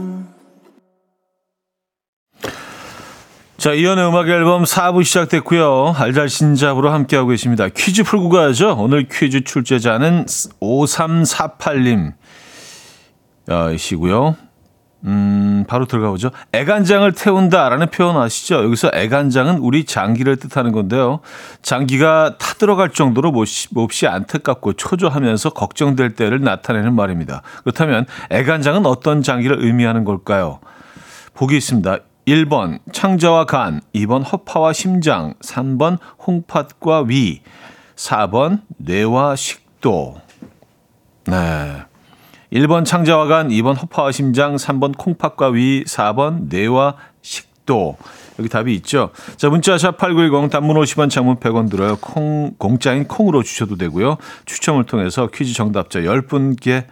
자, 3.61 3.73
이연의 3.73 4.07
음악 4.07 4.27
앨범 4.27 4.63
4부 4.63 5.03
시작됐고요. 5.03 5.93
알잘신잡으로 5.95 6.89
함께하고 6.89 7.29
계십니다. 7.29 7.67
퀴즈 7.69 8.03
풀고 8.03 8.29
가야죠. 8.29 8.75
오늘 8.79 9.07
퀴즈 9.07 9.43
출제자는 9.43 10.25
5348님 10.25 12.13
어, 13.51 13.69
이시고요. 13.69 14.35
음, 15.03 15.65
바로 15.67 15.85
들어가 15.85 16.09
보죠. 16.09 16.31
애간장을 16.53 17.11
태운다라는 17.11 17.91
표현 17.91 18.17
아시죠? 18.17 18.63
여기서 18.63 18.89
애간장은 18.95 19.59
우리 19.59 19.85
장기를 19.85 20.37
뜻하는 20.37 20.71
건데요. 20.71 21.19
장기가 21.61 22.39
타들어갈 22.39 22.89
정도로 22.89 23.29
몹시, 23.29 23.67
몹시 23.75 24.07
안타깝고 24.07 24.73
초조하면서 24.73 25.51
걱정될 25.51 26.15
때를 26.15 26.41
나타내는 26.41 26.95
말입니다. 26.95 27.43
그렇다면 27.61 28.07
애간장은 28.31 28.87
어떤 28.87 29.21
장기를 29.21 29.63
의미하는 29.63 30.03
걸까요? 30.03 30.61
보기 31.35 31.57
있습니다. 31.57 31.99
1번 32.27 32.79
창자와 32.91 33.45
간, 33.45 33.81
2번 33.95 34.23
허파와 34.23 34.73
심장, 34.73 35.33
3번 35.41 35.97
홍팥과 36.25 37.01
위, 37.07 37.41
4번 37.95 38.61
뇌와 38.77 39.35
식도. 39.35 40.21
네. 41.25 41.83
1번 42.53 42.85
창자와 42.85 43.25
간, 43.25 43.49
2번 43.49 43.81
허파와 43.81 44.11
심장, 44.11 44.55
3번 44.55 44.97
콩팥과 44.97 45.47
위, 45.47 45.83
4번 45.85 46.49
뇌와 46.49 46.95
식도. 47.21 47.97
여기 48.37 48.49
답이 48.49 48.73
있죠. 48.75 49.11
자, 49.37 49.49
문자 49.49 49.77
샵 49.77 49.97
8910 49.97 50.51
단문 50.51 50.75
50원 50.77 51.09
장문 51.09 51.37
100원 51.37 51.69
들어요. 51.69 51.97
콩 52.01 52.53
공짜인 52.57 53.07
콩으로 53.07 53.43
주셔도 53.43 53.77
되고요. 53.77 54.17
추첨을 54.45 54.83
통해서 54.85 55.27
퀴즈 55.27 55.53
정답자 55.53 56.01
10분께 56.01 56.85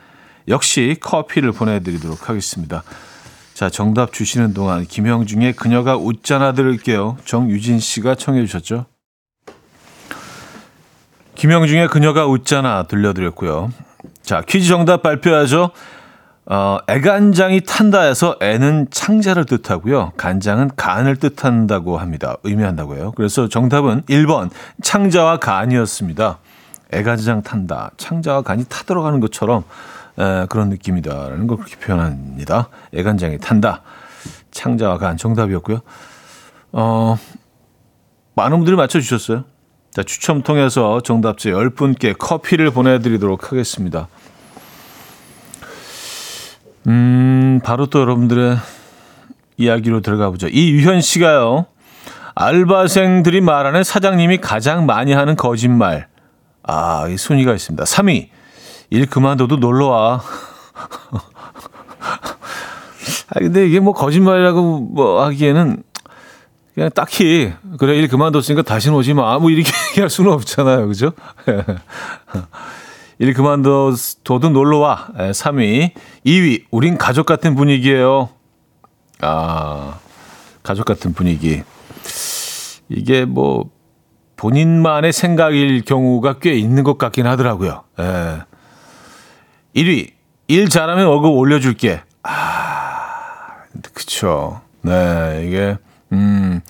역시 0.48 0.96
커피를 1.00 1.52
보내 1.52 1.80
드리도록 1.82 2.30
하겠습니다. 2.30 2.84
자, 3.60 3.70
정답 3.70 4.14
주시는 4.14 4.54
동안 4.54 4.86
김형중의 4.86 5.52
그녀가 5.52 5.98
웃잖아 5.98 6.54
들을게요. 6.54 7.18
정유진 7.26 7.80
씨가 7.80 8.16
청해 8.16 8.46
주셨죠. 8.46 8.86
김형중의 11.36 11.90
그녀가 11.90 12.26
웃잖아 12.26 12.84
들려드렸고요. 12.84 13.74
자, 14.22 14.44
퀴즈 14.48 14.70
정답 14.70 15.02
발표하죠. 15.02 15.72
어, 16.46 16.78
애간장이 16.88 17.60
탄다 17.66 18.04
해서 18.04 18.38
애는 18.40 18.88
창자를 18.92 19.44
뜻하고요. 19.44 20.14
간장은 20.16 20.72
간을 20.78 21.18
뜻한다고 21.18 21.98
합니다. 21.98 22.38
의미한다고요. 22.46 23.12
그래서 23.18 23.50
정답은 23.50 24.04
1번 24.04 24.52
창자와 24.82 25.40
간이었습니다. 25.40 26.38
애간장 26.94 27.42
탄다. 27.44 27.92
창자와 27.98 28.42
간이 28.42 28.64
타들어가는 28.70 29.20
것처럼 29.20 29.66
에, 30.20 30.46
그런 30.48 30.70
느낌이다라는 30.70 31.48
걸 31.48 31.58
그렇게 31.58 31.78
표현합니다. 31.78 32.70
애간장이 32.94 33.40
탄다. 33.40 33.82
창자와 34.52 34.98
간 34.98 35.18
정답이었고요. 35.18 35.80
어, 36.72 37.18
많은 38.36 38.58
분들이 38.58 38.76
맞춰주셨어요. 38.76 39.46
자, 39.92 40.04
추첨 40.04 40.44
통해서 40.44 41.02
정답자 41.02 41.50
10분께 41.50 42.18
커피를 42.18 42.72
보내드리도록 42.72 43.52
하겠습니다. 43.52 44.08
음, 46.88 47.60
바로 47.64 47.88
또 47.88 48.00
여러분들의 48.00 48.58
이야기로 49.58 50.02
들어가 50.02 50.30
보죠. 50.30 50.48
이유현 50.48 51.02
씨가요. 51.02 51.66
알바생들이 52.36 53.42
말하는 53.42 53.84
사장님이 53.84 54.38
가장 54.38 54.86
많이 54.86 55.12
하는 55.12 55.36
거짓말. 55.36 56.08
아, 56.64 57.08
이 57.10 57.18
순위가 57.18 57.54
있습니다. 57.54 57.84
3위. 57.84 58.30
일 58.90 59.06
그만둬도 59.06 59.58
놀러 59.58 59.88
와. 59.88 60.22
아, 63.30 63.40
근데 63.40 63.68
이게 63.68 63.80
뭐 63.80 63.94
거짓말이라고 63.94 64.80
뭐 64.80 65.24
하기에는 65.26 65.84
그냥 66.74 66.90
딱히 66.96 67.54
그래 67.78 67.98
일 67.98 68.08
그만뒀으니까 68.08 68.64
다시는 68.64 68.98
오지 68.98 69.14
마. 69.14 69.38
뭐 69.38 69.50
이렇게 69.50 69.72
얘기할 69.92 70.10
수는 70.10 70.32
없잖아요. 70.32 70.88
그죠? 70.88 71.12
일 73.20 73.34
그만둬도 73.34 74.50
놀러 74.52 74.80
와. 74.80 75.08
3위. 75.16 75.92
2위. 76.26 76.64
우린 76.72 76.98
가족 76.98 77.26
같은 77.26 77.56
분위기예요. 77.56 78.30
아, 79.22 80.00
가족 80.64 80.86
같은 80.86 81.14
분위기. 81.14 81.62
이게 82.88 83.26
뭐 83.26 83.70
본인만의 84.38 85.12
생각일 85.12 85.84
경우가 85.84 86.40
꽤 86.40 86.54
있는 86.54 86.84
것 86.84 86.98
같긴 86.98 87.28
하더라고요. 87.28 87.84
예. 88.00 88.49
1위. 89.76 90.12
일 90.48 90.70
잘하면 90.70 91.06
월급 91.08 91.32
올려줄게. 91.32 92.02
아, 92.24 93.64
그쵸. 93.94 94.62
네, 94.82 95.44
이게, 95.46 95.78
음, 96.12 96.62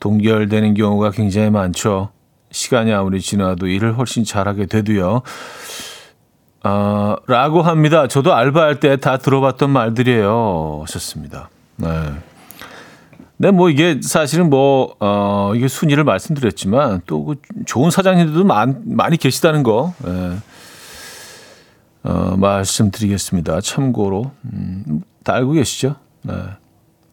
동결되는 0.00 0.74
경우가 0.74 1.10
굉장히 1.10 1.50
많죠. 1.50 2.10
시간이 2.50 2.92
아무리 2.92 3.20
지나도 3.20 3.68
일을 3.68 3.96
훨씬 3.96 4.24
잘하게 4.24 4.66
돼도요. 4.66 5.22
어, 6.64 7.16
라고 7.26 7.62
합니다. 7.62 8.06
저도 8.08 8.34
알바할 8.34 8.80
때 8.80 8.96
다 8.96 9.16
들어봤던 9.18 9.70
말들이에요. 9.70 10.80
하셨습니다. 10.82 11.48
네. 11.76 11.88
네, 13.36 13.50
뭐 13.50 13.70
이게 13.70 14.00
사실은 14.02 14.50
뭐, 14.50 14.94
어, 15.00 15.52
이게 15.54 15.68
순위를 15.68 16.04
말씀드렸지만 16.04 17.02
또 17.06 17.24
그 17.24 17.36
좋은 17.64 17.90
사장님들도 17.90 18.44
많, 18.44 18.82
많이 18.84 19.16
계시다는 19.16 19.62
거, 19.62 19.94
예. 20.06 20.36
어, 22.02 22.36
말씀드리겠습니다. 22.36 23.60
참고로. 23.60 24.32
음, 24.52 25.02
다 25.22 25.34
알고 25.34 25.52
계시죠? 25.52 25.96
네. 26.22 26.34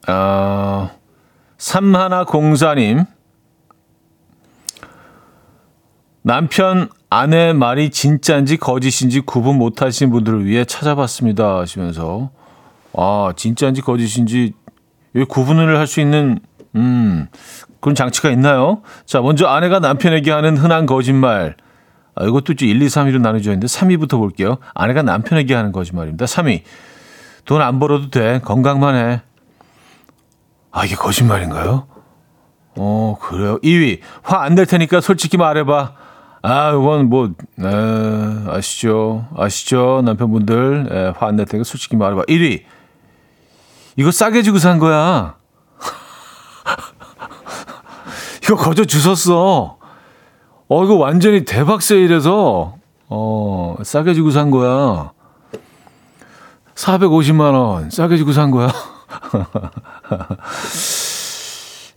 아, 0.08 0.92
삼하나 1.58 2.24
공사님. 2.26 3.04
남편 6.22 6.90
아내 7.10 7.54
말이 7.54 7.90
진짜인지 7.90 8.58
거짓인지 8.58 9.22
구분 9.22 9.58
못하신 9.58 10.10
분들을 10.10 10.46
위해 10.46 10.66
찾아봤습니다 10.66 11.60
하시면서 11.60 12.32
아 12.94 13.32
진짜인지 13.38 13.82
거짓인지 13.82 14.52
왜 15.14 15.24
구분을 15.24 15.78
할 15.80 15.88
수 15.88 16.02
있는 16.02 16.40
음 16.76 17.28
그런 17.80 17.96
장치가 17.96 18.30
있나요? 18.30 18.82
자 19.06 19.22
먼저 19.22 19.48
아내가 19.48 19.80
남편에게 19.80 20.30
하는 20.32 20.58
흔한 20.58 20.86
거짓말 20.86 21.56
아, 21.56 21.67
이것도 22.26 22.54
이제 22.54 22.66
1, 22.66 22.82
2, 22.82 22.88
3위로 22.88 23.22
나눠져 23.22 23.52
있는데 23.52 23.68
3위부터 23.68 24.18
볼게요. 24.18 24.58
아내가 24.74 25.04
남편에게 25.04 25.54
하는 25.54 25.72
거짓말입니다. 25.72 26.26
3위 26.26 26.64
돈 27.46 27.62
안 27.62 27.80
벌어도 27.80 28.10
돼 28.10 28.42
건강만 28.44 28.96
해. 28.96 29.22
아 30.72 30.86
이게 30.86 30.96
거짓말인가요? 30.96 31.88
어 32.78 33.18
그래요. 33.22 33.60
2위 33.60 34.00
화 34.24 34.42
안 34.44 34.56
낼 34.56 34.66
테니까 34.66 35.02
솔직히 35.02 35.38
말해봐. 35.38 35.94
아, 36.44 36.70
이건 36.70 37.10
뭐, 37.10 37.32
에, 37.60 37.66
아시죠? 38.48 39.26
아시죠? 39.36 40.02
남편분들, 40.06 41.14
화 41.18 41.28
안 41.28 41.36
낼 41.36 41.46
테니까 41.46 41.64
솔직히 41.64 41.96
말해봐. 41.98 42.24
1위. 42.24 42.64
이거 43.96 44.12
싸게 44.12 44.44
주고 44.44 44.60
산 44.60 44.78
거야. 44.78 45.36
이거 48.44 48.56
거저 48.56 48.86
주웠어. 48.86 49.77
어, 50.70 50.84
이거 50.84 50.96
완전히 50.96 51.46
대박 51.46 51.82
세일해서, 51.82 52.76
어, 53.10 53.76
싸게 53.84 54.14
주고 54.14 54.32
산 54.32 54.52
거야. 54.52 55.12
450만원. 56.76 57.90
싸게 57.92 58.18
주고 58.18 58.34
산 58.34 58.52
거야. 58.52 58.68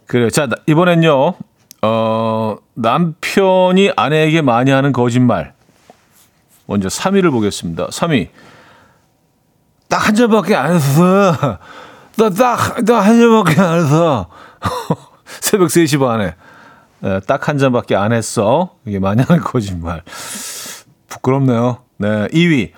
그래. 0.07 0.31
자, 0.31 0.49
이번엔요. 0.67 1.35
어, 1.83 2.57
남편이 2.75 3.93
아내에게 3.97 4.43
많이 4.43 4.71
하는 4.71 4.93
거짓말. 4.93 5.55
먼저 6.67 6.89
3위를 6.89 7.31
보겠습니다. 7.33 7.89
3위. 7.89 8.29
딱 9.89 10.07
한 10.07 10.15
잔밖에 10.15 10.55
안 10.55 10.75
했어. 10.75 11.33
나 12.17 12.31
딱, 12.31 12.85
딱 12.85 13.01
한 13.05 13.19
잔밖에 13.21 13.61
안 13.61 13.81
했어. 13.81 14.29
새벽 15.41 15.69
3시 15.69 15.99
반에. 15.99 16.35
딱 17.27 17.49
한 17.49 17.59
잔밖에 17.59 17.97
안 17.97 18.13
했어. 18.13 18.77
이게 18.87 18.99
하는 18.99 19.25
거짓말. 19.43 20.03
부끄럽네요. 21.09 21.79
네. 21.99 22.29
2위. 22.29 22.73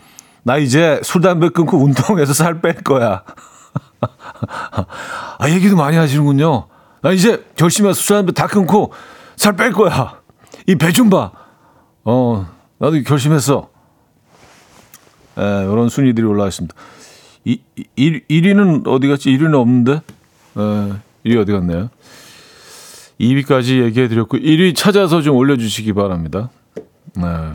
나 0.44 0.56
이제 0.56 1.00
술, 1.04 1.20
담배 1.20 1.48
끊고 1.50 1.78
운동해서 1.78 2.32
살 2.34 2.60
뺄 2.60 2.74
거야. 2.82 3.22
아, 5.38 5.48
얘기도 5.48 5.76
많이 5.76 5.96
하시는군요. 5.96 6.66
나 7.02 7.10
이제 7.12 7.44
열심히 7.60 7.88
해서 7.90 8.00
술, 8.00 8.16
담배 8.16 8.32
다 8.32 8.46
끊고 8.46 8.92
살 9.36 9.56
뺄 9.56 9.72
거야. 9.72 10.20
이 10.66 10.74
배 10.76 10.92
좀 10.92 11.10
봐. 11.10 11.32
어, 12.04 12.46
나도 12.78 13.00
결심했어. 13.02 13.68
에, 15.38 15.42
이런 15.64 15.88
순위들이 15.88 16.26
올라와 16.26 16.48
있습니다. 16.48 16.74
이, 17.44 17.60
1, 17.96 18.26
1위는 18.28 18.86
어디 18.86 19.08
갔지? 19.08 19.30
1위는 19.30 19.54
없는데? 19.54 19.92
에, 19.94 20.92
1위 21.26 21.40
어디 21.40 21.52
갔네요? 21.52 21.88
2위까지 23.22 23.84
얘기해 23.84 24.08
드렸고, 24.08 24.36
1위 24.38 24.74
찾아서 24.74 25.22
좀 25.22 25.36
올려주시기 25.36 25.92
바랍니다. 25.92 26.50
네. 27.14 27.52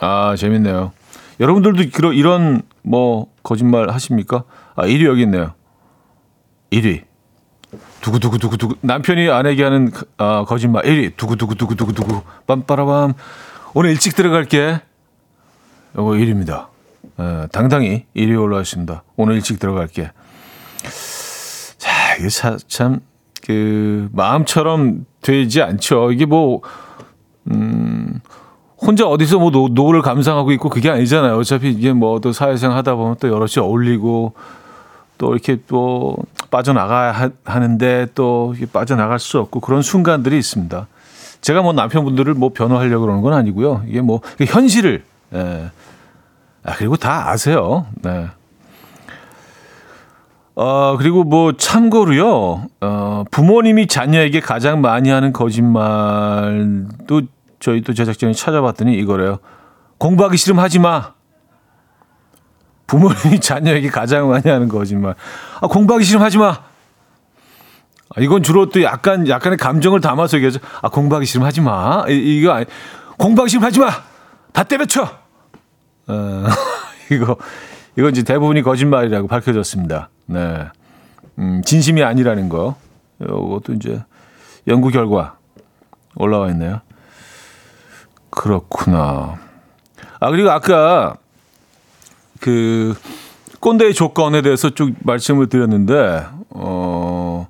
아, 0.00 0.36
재밌네요. 0.36 0.92
여러분들도 1.40 1.90
그런, 1.92 2.14
이런, 2.14 2.62
뭐, 2.82 3.26
거짓말 3.42 3.90
하십니까? 3.90 4.44
아, 4.76 4.86
1위 4.86 5.04
여기 5.06 5.22
있네요. 5.22 5.54
1위. 6.70 7.02
두구 8.00 8.18
두구 8.18 8.38
두구 8.38 8.56
두구. 8.58 8.76
남편이 8.80 9.30
아내에게 9.30 9.62
하는 9.62 9.92
아, 10.18 10.44
거짓말 10.44 10.82
1위. 10.84 11.16
두구 11.16 11.36
두구 11.36 11.54
두구 11.54 11.74
두구 11.74 11.92
두구. 11.92 12.22
빰빠라밤. 12.46 13.14
오늘 13.74 13.90
일찍 13.90 14.14
들어갈게. 14.14 14.80
이거 15.94 16.02
1위입니다. 16.02 16.68
에, 17.18 17.46
당당히 17.52 18.06
1위 18.16 18.40
올라왔습니다. 18.40 19.04
오늘 19.16 19.36
일찍 19.36 19.58
들어갈게. 19.58 20.10
자, 21.78 22.16
이게 22.18 22.28
참, 22.28 22.58
참, 22.66 23.00
그, 23.44 24.08
마음처럼 24.12 25.06
되지 25.20 25.62
않죠. 25.62 26.12
이게 26.12 26.26
뭐, 26.26 26.60
음, 27.50 28.20
혼자 28.80 29.06
어디서 29.06 29.38
뭐 29.38 29.50
노, 29.50 29.68
노를 29.68 30.02
감상하고 30.02 30.50
있고 30.52 30.68
그게 30.68 30.90
아니잖아요. 30.90 31.36
어차피 31.38 31.70
이게 31.70 31.92
뭐 31.92 32.18
또 32.18 32.32
사회생활 32.32 32.76
하다 32.78 32.96
보면 32.96 33.16
또 33.20 33.28
여럿이 33.28 33.54
어울리고 33.58 34.32
또 35.18 35.32
이렇게 35.32 35.58
또 35.68 36.16
빠져나가야 36.50 37.30
하는데 37.44 38.06
또 38.16 38.54
빠져나갈 38.72 39.20
수 39.20 39.38
없고 39.38 39.60
그런 39.60 39.82
순간들이 39.82 40.36
있습니다. 40.36 40.88
제가 41.40 41.62
뭐 41.62 41.72
남편분들을 41.72 42.34
뭐 42.34 42.50
변호하려고 42.52 43.02
그러는 43.02 43.22
건 43.22 43.34
아니고요. 43.34 43.84
이게 43.86 44.00
뭐 44.00 44.20
현실을 44.40 45.04
예. 45.34 45.70
아 46.64 46.74
그리고 46.74 46.96
다 46.96 47.30
아세요. 47.30 47.86
네. 48.02 48.26
어 50.54 50.96
그리고 50.98 51.24
뭐 51.24 51.52
참고로요. 51.56 52.66
어 52.80 53.24
부모님이 53.30 53.86
자녀에게 53.86 54.40
가장 54.40 54.80
많이 54.80 55.10
하는 55.10 55.32
거짓말도 55.32 57.22
저희 57.58 57.80
또 57.82 57.94
제작진이 57.94 58.34
찾아봤더니 58.34 58.94
이거래요. 58.98 59.38
공부하기 59.98 60.36
싫으면 60.36 60.62
하지 60.62 60.78
마. 60.78 61.14
부모님이 62.92 63.40
자녀에게 63.40 63.88
가장 63.88 64.28
많이 64.28 64.48
하는 64.50 64.68
거짓말. 64.68 65.14
아, 65.60 65.66
공부하기 65.66 66.04
싫으면 66.04 66.26
하지 66.26 66.36
마. 66.36 66.48
아, 66.50 68.20
이건 68.20 68.42
주로 68.42 68.68
또 68.68 68.82
약간, 68.82 69.26
약간의 69.26 69.56
감정을 69.56 70.00
담아서 70.00 70.36
얘기하죠. 70.36 70.58
아, 70.82 70.90
공부하기 70.90 71.24
싫으면 71.24 71.46
하지 71.46 71.62
마. 71.62 72.04
이, 72.08 72.12
이거 72.12 72.52
아니, 72.52 72.66
공부하기 73.16 73.48
싫으면 73.48 73.66
하지 73.66 73.80
마! 73.80 73.90
다 74.52 74.64
때려쳐! 74.64 75.08
어, 76.08 76.44
이거, 77.10 77.36
이건 77.96 78.10
이제 78.10 78.22
대부분이 78.22 78.62
거짓말이라고 78.62 79.28
밝혀졌습니다. 79.28 80.10
네. 80.26 80.68
음, 81.38 81.62
진심이 81.64 82.02
아니라는 82.02 82.48
거. 82.48 82.76
이것도 83.20 83.74
이제 83.74 84.02
연구 84.68 84.90
결과 84.90 85.36
올라와 86.16 86.48
있네요. 86.50 86.80
그렇구나. 88.30 89.38
아, 90.20 90.30
그리고 90.30 90.50
아까 90.50 91.16
그 92.40 92.94
꼰대의 93.60 93.94
조건에 93.94 94.42
대해서 94.42 94.70
쭉 94.70 94.94
말씀을 95.00 95.48
드렸는데 95.48 96.26
어 96.50 97.46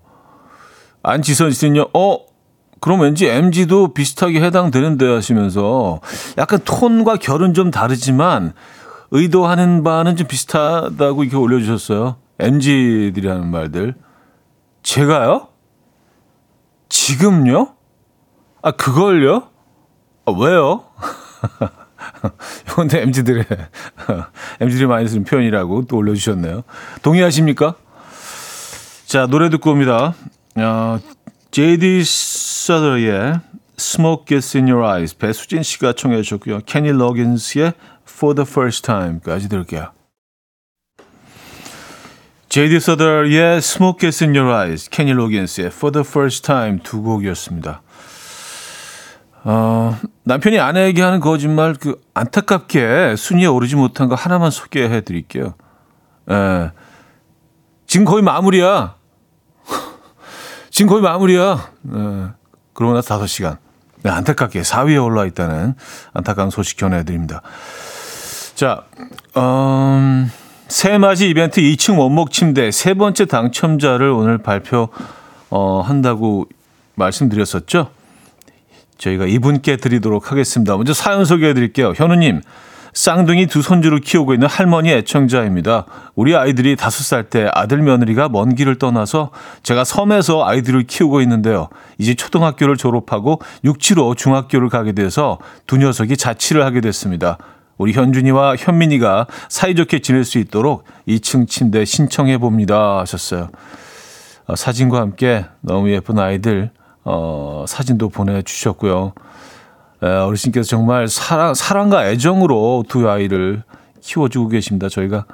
안지선 1.03 1.53
씨는요. 1.53 1.89
어 1.95 2.19
그럼 2.81 3.01
왠지 3.01 3.27
MG도 3.29 3.95
비슷하게 3.95 4.43
해당되는데 4.43 5.07
하시면서 5.07 6.01
약간 6.37 6.61
톤과 6.65 7.17
결은 7.17 7.55
좀 7.55 7.71
다르지만 7.71 8.53
의도하는 9.11 9.83
바는 9.85 10.17
좀 10.17 10.27
비슷하다고 10.27 11.23
이렇게 11.23 11.37
올려주셨어요. 11.37 12.17
MG들이 12.39 13.29
하는 13.29 13.51
말들. 13.51 13.95
제가요? 14.83 15.49
지금요? 16.89 17.75
아, 18.63 18.71
그걸요? 18.73 19.49
아, 20.27 20.33
왜요? 20.33 20.85
이건 22.69 22.89
데 22.89 23.03
MZ들의, 23.03 23.45
MZ들이 24.61 24.87
많이 24.87 25.09
쓰는 25.09 25.25
표현이라고 25.25 25.87
또 25.87 25.97
올려주셨네요. 25.97 26.63
동의하십니까? 27.03 27.75
자, 29.07 29.27
노래 29.27 29.51
듣고 29.51 29.73
옵니다. 29.73 30.15
어, 30.57 30.99
JD 31.51 32.01
Suther의 32.01 33.41
Smoke 33.79 34.25
Gets 34.27 34.57
in 34.57 34.69
Your 34.69 34.87
Eyes. 34.87 35.17
배수진 35.17 35.63
씨가 35.63 35.95
청해 35.95 36.23
주셨고요. 36.23 36.61
케니 36.67 36.91
로긴스의 36.93 37.73
For 38.09 38.35
the 38.35 38.47
First 38.49 38.83
Time까지 38.83 39.49
들을게요. 39.49 39.93
JD 42.53 42.77
Suther의 42.77 43.57
Smoke 43.63 43.99
Gets 43.99 44.25
in 44.25 44.37
Your 44.37 44.55
Eyes, 44.55 44.91
케니 44.91 45.15
로긴스의 45.15 45.69
For 45.69 45.91
the 45.91 46.05
First 46.07 46.43
Time 46.45 46.81
두 46.83 47.01
곡이었습니다. 47.01 47.81
어, 49.45 49.99
남편이 50.25 50.61
아내에게 50.61 51.01
하는 51.01 51.21
거짓말 51.21 51.73
그 51.73 51.99
안타깝게 52.13 53.17
순위에 53.17 53.47
오르지 53.47 53.77
못한 53.77 54.11
거 54.11 54.17
하나만 54.17 54.51
소개해 54.51 55.01
드릴게요. 55.01 55.55
예. 56.31 56.73
지금 57.87 58.05
거의 58.05 58.23
마무리야. 58.23 58.97
지금 60.69 60.91
거의 60.91 61.01
마무리야. 61.01 61.71
예. 61.89 62.29
그러고 62.75 62.93
나서 62.93 63.19
5시간. 63.19 63.57
네, 64.03 64.11
안타깝게 64.11 64.61
4위에 64.61 65.03
올라 65.03 65.25
있다는 65.25 65.75
안타까운 66.13 66.51
소식 66.51 66.77
전해 66.77 67.03
드립니다. 67.03 67.41
자, 68.55 68.85
음, 69.39 70.31
새맞이 70.73 71.29
이벤트 71.29 71.61
2층 71.61 71.99
원목 71.99 72.33
침대 72.33 72.71
세 72.71 72.95
번째 72.95 73.27
당첨자를 73.27 74.09
오늘 74.09 74.39
발표 74.39 74.89
어, 75.51 75.83
한다고 75.83 76.47
말씀드렸었죠. 76.95 77.91
저희가 78.97 79.27
이분께 79.27 79.77
드리도록 79.77 80.33
하겠습니다. 80.33 80.75
먼저 80.75 80.95
사연 80.95 81.27
소개해 81.27 81.53
드릴게요. 81.53 81.93
현우님, 81.95 82.41
쌍둥이 82.95 83.49
두 83.49 83.61
손주를 83.61 84.01
키우고 84.01 84.33
있는 84.33 84.49
할머니 84.49 84.91
애청자입니다. 84.91 85.85
우리 86.15 86.35
아이들이 86.35 86.75
다섯 86.77 87.05
살 87.05 87.25
때 87.25 87.51
아들 87.53 87.83
며느리가 87.83 88.31
먼 88.31 88.55
길을 88.55 88.77
떠나서 88.79 89.31
제가 89.63 89.85
섬에서 89.85 90.47
아이들을 90.47 90.85
키우고 90.85 91.21
있는데요. 91.21 91.69
이제 91.99 92.15
초등학교를 92.15 92.79
졸업하고 92.79 93.41
육지로 93.63 94.15
중학교를 94.15 94.71
가게 94.71 94.93
돼서 94.93 95.39
두 95.67 95.77
녀석이 95.77 96.17
자취를 96.17 96.65
하게 96.65 96.81
됐습니다. 96.81 97.37
우리 97.83 97.93
현준이와 97.93 98.55
현민이가 98.57 99.27
사이좋게 99.49 99.99
지낼 99.99 100.25
수 100.25 100.39
있도록 100.39 100.85
2층 101.09 101.49
침대 101.49 101.85
신청해 101.85 102.39
봅니다 102.39 103.01
하셨어요. 103.01 103.49
어, 104.47 104.55
사진과 104.55 105.01
함께 105.01 105.45
너무 105.61 105.91
예쁜 105.91 106.21
아이들 106.21 106.71
어, 107.05 107.65
사진도 107.67 108.09
보내주셨고요. 108.09 109.15
에, 110.05 110.07
어르신께서 110.07 110.69
정말 110.69 111.09
사랑, 111.09 111.55
사랑과 111.55 112.09
애정으로 112.09 112.85
두 112.89 113.11
아이를 113.11 113.65
키워주고 114.01 114.49
계십니다. 114.49 114.89
저희가 114.89 115.25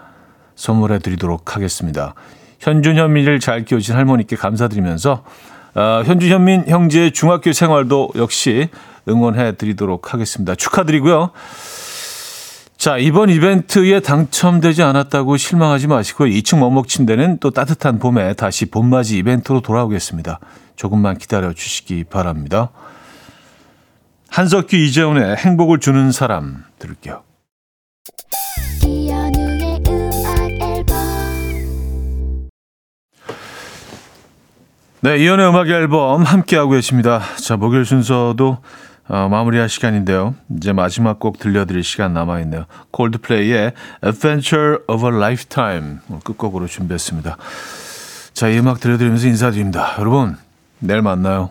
선물해 0.56 1.00
드리도록 1.00 1.54
하겠습니다. 1.54 2.14
현준 2.60 2.96
현민을 2.96 3.40
잘 3.40 3.66
키우신 3.66 3.94
할머니께 3.94 4.36
감사드리면서 4.36 5.22
어, 5.74 6.02
현준 6.06 6.30
현민 6.30 6.64
형제의 6.66 7.12
중학교 7.12 7.52
생활도 7.52 8.12
역시 8.16 8.70
응원해 9.06 9.52
드리도록 9.56 10.14
하겠습니다. 10.14 10.54
축하드리고요. 10.54 11.30
자, 12.78 12.96
이번 12.96 13.28
이벤트에 13.28 13.98
당첨되지 13.98 14.84
않았다고 14.84 15.36
실망하지 15.36 15.88
마시고 15.88 16.26
2층 16.26 16.62
원목 16.62 16.86
침대는 16.86 17.38
또 17.40 17.50
따뜻한 17.50 17.98
봄에 17.98 18.34
다시 18.34 18.66
봄맞이 18.66 19.18
이벤트로 19.18 19.62
돌아오겠습니다. 19.62 20.38
조금만 20.76 21.18
기다려 21.18 21.52
주시기 21.52 22.04
바랍니다. 22.04 22.70
한석규 24.28 24.76
이재훈의 24.76 25.34
행복을 25.38 25.80
주는 25.80 26.12
사람 26.12 26.62
들을게요. 26.78 27.24
네, 35.00 35.18
이연의 35.18 35.48
음악 35.48 35.68
앨범 35.68 36.22
함께하고 36.22 36.70
계십니다. 36.70 37.22
자, 37.42 37.56
목요일 37.56 37.84
순서도 37.84 38.58
어, 39.08 39.28
마무리할 39.28 39.68
시간인데요. 39.68 40.34
이제 40.56 40.72
마지막 40.72 41.18
곡 41.18 41.38
들려드릴 41.38 41.82
시간 41.82 42.12
남아있네요. 42.12 42.66
콜드플레이의 42.90 43.72
Adventure 44.04 44.78
of 44.86 45.06
a 45.06 45.14
Lifetime 45.14 45.96
끝곡으로 46.24 46.66
준비했습니다. 46.66 47.36
자, 48.34 48.48
이 48.48 48.58
음악 48.58 48.80
들려드리면서 48.80 49.26
인사드립니다. 49.26 49.96
여러분, 49.98 50.36
내일 50.78 51.02
만나요. 51.02 51.50